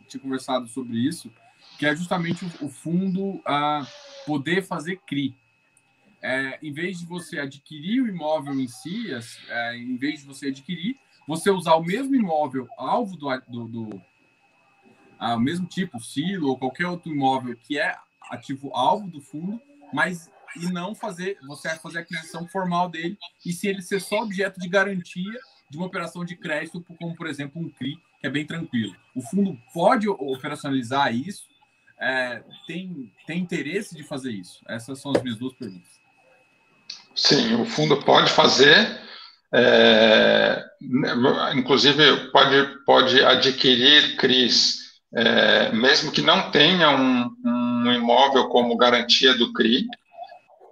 [0.08, 1.32] tinha conversado sobre isso,
[1.78, 3.86] que é justamente o, o fundo a
[4.26, 5.36] poder fazer CRI.
[6.22, 9.08] É, em vez de você adquirir o imóvel em si,
[9.50, 10.96] é, em vez de você adquirir,
[11.28, 14.02] você usar o mesmo imóvel alvo do, do, do
[15.18, 17.96] a, o mesmo tipo, silo ou qualquer outro imóvel que é
[18.30, 19.60] ativo alvo do fundo,
[19.92, 24.24] mas e não fazer você fazer a aquisição formal dele e se ele ser só
[24.24, 25.40] objeto de garantia
[25.72, 28.94] de uma operação de crédito, como por exemplo um CRI, que é bem tranquilo.
[29.16, 31.46] O fundo pode operacionalizar isso,
[31.98, 34.60] é, tem, tem interesse de fazer isso?
[34.68, 35.90] Essas são as minhas duas perguntas.
[37.16, 39.00] Sim, o fundo pode fazer,
[39.54, 40.62] é,
[41.56, 49.38] inclusive pode, pode adquirir CRIs, é, mesmo que não tenha um, um, imóvel como garantia
[49.38, 49.88] do CRI.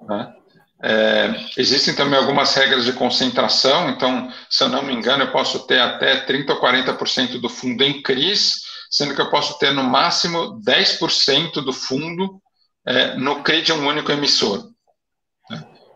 [0.02, 0.36] Né?
[0.82, 5.68] É, existem também algumas regras de concentração, então, se eu não me engano, eu posso
[5.68, 9.84] ter até 30% ou 40% do fundo em CRIs, sendo que eu posso ter no
[9.84, 12.42] máximo 10% do fundo
[12.86, 14.70] é, no CRI de um único emissor.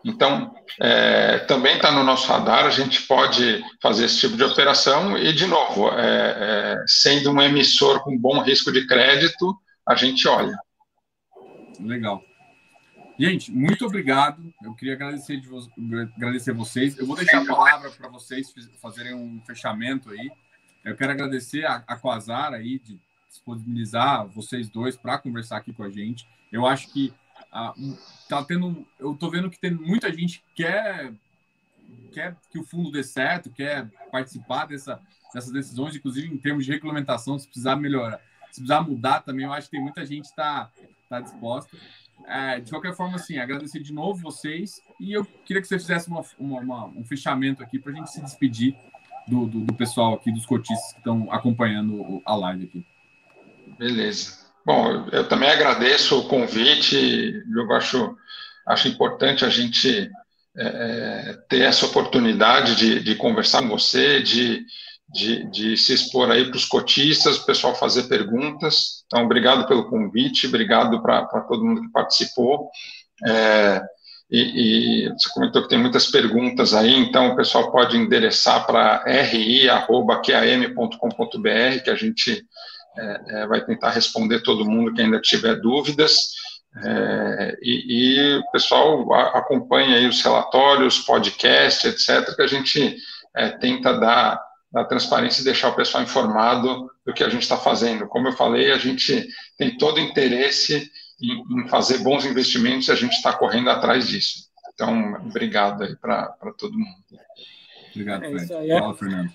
[0.04, 5.16] Então, é, também está no nosso radar, a gente pode fazer esse tipo de operação
[5.16, 9.56] e, de novo, é, é, sendo um emissor com bom risco de crédito,
[9.88, 10.54] a gente olha.
[11.80, 12.22] Legal.
[13.18, 14.52] Gente, muito obrigado.
[14.62, 15.70] Eu queria agradecer, de vo
[16.16, 16.98] agradecer vocês.
[16.98, 18.52] Eu vou deixar a palavra para vocês
[18.82, 20.30] fazerem um fechamento aí.
[20.84, 22.98] Eu quero agradecer a, a Quasar aí de
[23.28, 26.26] disponibilizar vocês dois para conversar aqui com a gente.
[26.50, 27.12] Eu acho que
[27.52, 27.72] ah,
[28.28, 31.12] tá tendo, eu tô vendo que tem muita gente que quer,
[32.12, 35.00] quer que o fundo dê certo, quer participar dessa,
[35.32, 38.18] dessas decisões, inclusive em termos de regulamentação, se precisar melhorar,
[38.50, 40.68] se precisar mudar também, eu acho que tem muita gente está
[41.08, 41.76] tá disposta.
[42.26, 46.08] É, de qualquer forma, assim, agradecer de novo vocês e eu queria que você fizesse
[46.08, 48.74] uma, uma, uma, um fechamento aqui para a gente se despedir
[49.28, 52.86] do, do, do, pessoal aqui, dos cotistas que estão acompanhando a live aqui.
[53.78, 54.44] Beleza.
[54.64, 58.16] Bom, eu também agradeço o convite, eu acho,
[58.66, 60.10] acho importante a gente
[60.56, 64.64] é, é, ter essa oportunidade de, de, conversar com você, de,
[65.08, 69.04] de, de se expor aí para os cotistas, o pessoal fazer perguntas.
[69.06, 72.68] Então, obrigado pelo convite, obrigado para todo mundo que participou.
[73.26, 73.80] É,
[74.30, 79.04] e, e, você comentou que tem muitas perguntas aí, então o pessoal pode endereçar para
[79.04, 79.74] ri.qam.com.br,
[81.84, 82.44] que a gente
[82.96, 86.16] é, é, vai tentar responder todo mundo que ainda tiver dúvidas.
[86.82, 92.96] É, e, e, o pessoal acompanha aí os relatórios, podcasts, etc., que a gente
[93.36, 94.40] é, tenta dar,
[94.74, 98.06] dar transparência e deixar o pessoal informado do que a gente está fazendo.
[98.08, 100.90] Como eu falei, a gente tem todo interesse
[101.22, 104.48] em, em fazer bons investimentos e a gente está correndo atrás disso.
[104.74, 106.96] Então, obrigado aí para todo mundo.
[107.90, 108.70] Obrigado, é Fred.
[108.70, 109.32] É Fala, Fernando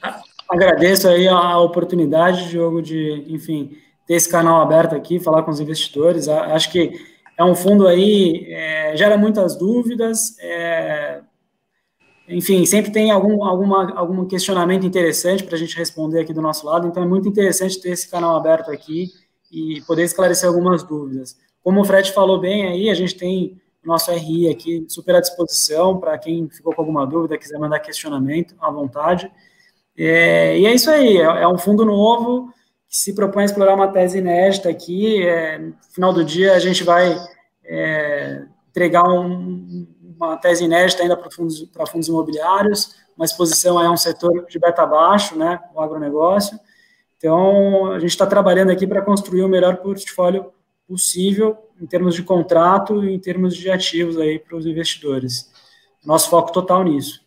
[0.49, 3.77] agradeço aí a oportunidade, Diogo, de, enfim,
[4.07, 6.27] ter esse canal aberto aqui, falar com os investidores.
[6.27, 6.99] Acho que
[7.37, 11.21] é um fundo aí, é, gera muitas dúvidas, é,
[12.29, 16.65] enfim, sempre tem algum, alguma, algum questionamento interessante para a gente responder aqui do nosso
[16.65, 19.07] lado, então é muito interessante ter esse canal aberto aqui
[19.51, 21.35] e poder esclarecer algumas dúvidas.
[21.63, 25.99] Como o Fred falou bem aí, a gente tem nosso RI aqui super à disposição
[25.99, 29.31] para quem ficou com alguma dúvida, quiser mandar questionamento, à vontade.
[29.97, 32.53] É, e é isso aí, é, é, um fundo novo
[32.87, 35.23] que se propõe a explorar uma tese inédita aqui.
[35.23, 37.17] É, no final do dia, a gente vai
[37.65, 39.87] é, entregar um,
[40.19, 44.59] uma tese inédita ainda para fundos, para fundos imobiliários, uma exposição a um setor de
[44.59, 46.59] beta baixo, né, o agronegócio.
[47.17, 50.51] Então, a gente está trabalhando aqui para construir o melhor portfólio
[50.87, 55.51] possível em termos de contrato e em termos de ativos aí para os investidores.
[56.05, 57.23] Nosso foco total nisso.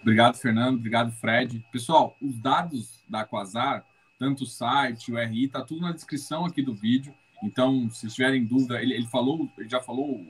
[0.00, 0.78] Obrigado, Fernando.
[0.78, 1.64] Obrigado, Fred.
[1.70, 3.84] Pessoal, os dados da Quasar,
[4.18, 7.12] tanto o site, o RI, tá tudo na descrição aqui do vídeo.
[7.42, 10.20] Então, se tiverem dúvida, ele, ele falou, ele já falou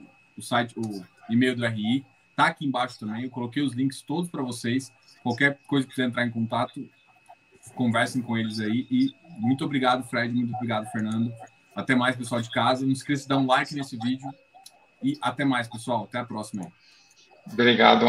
[0.40, 3.24] o site, o e-mail do RI, tá aqui embaixo também.
[3.24, 4.92] Eu coloquei os links todos para vocês.
[5.22, 6.88] Qualquer coisa que quiser entrar em contato,
[7.74, 8.86] conversem com eles aí.
[8.90, 10.34] E muito obrigado, Fred.
[10.34, 11.32] Muito obrigado, Fernando.
[11.74, 12.84] Até mais, pessoal de casa.
[12.84, 14.28] Não esqueça de dar um like nesse vídeo.
[15.02, 16.04] E até mais, pessoal.
[16.04, 16.70] Até a próxima.
[17.52, 18.06] Obrigado.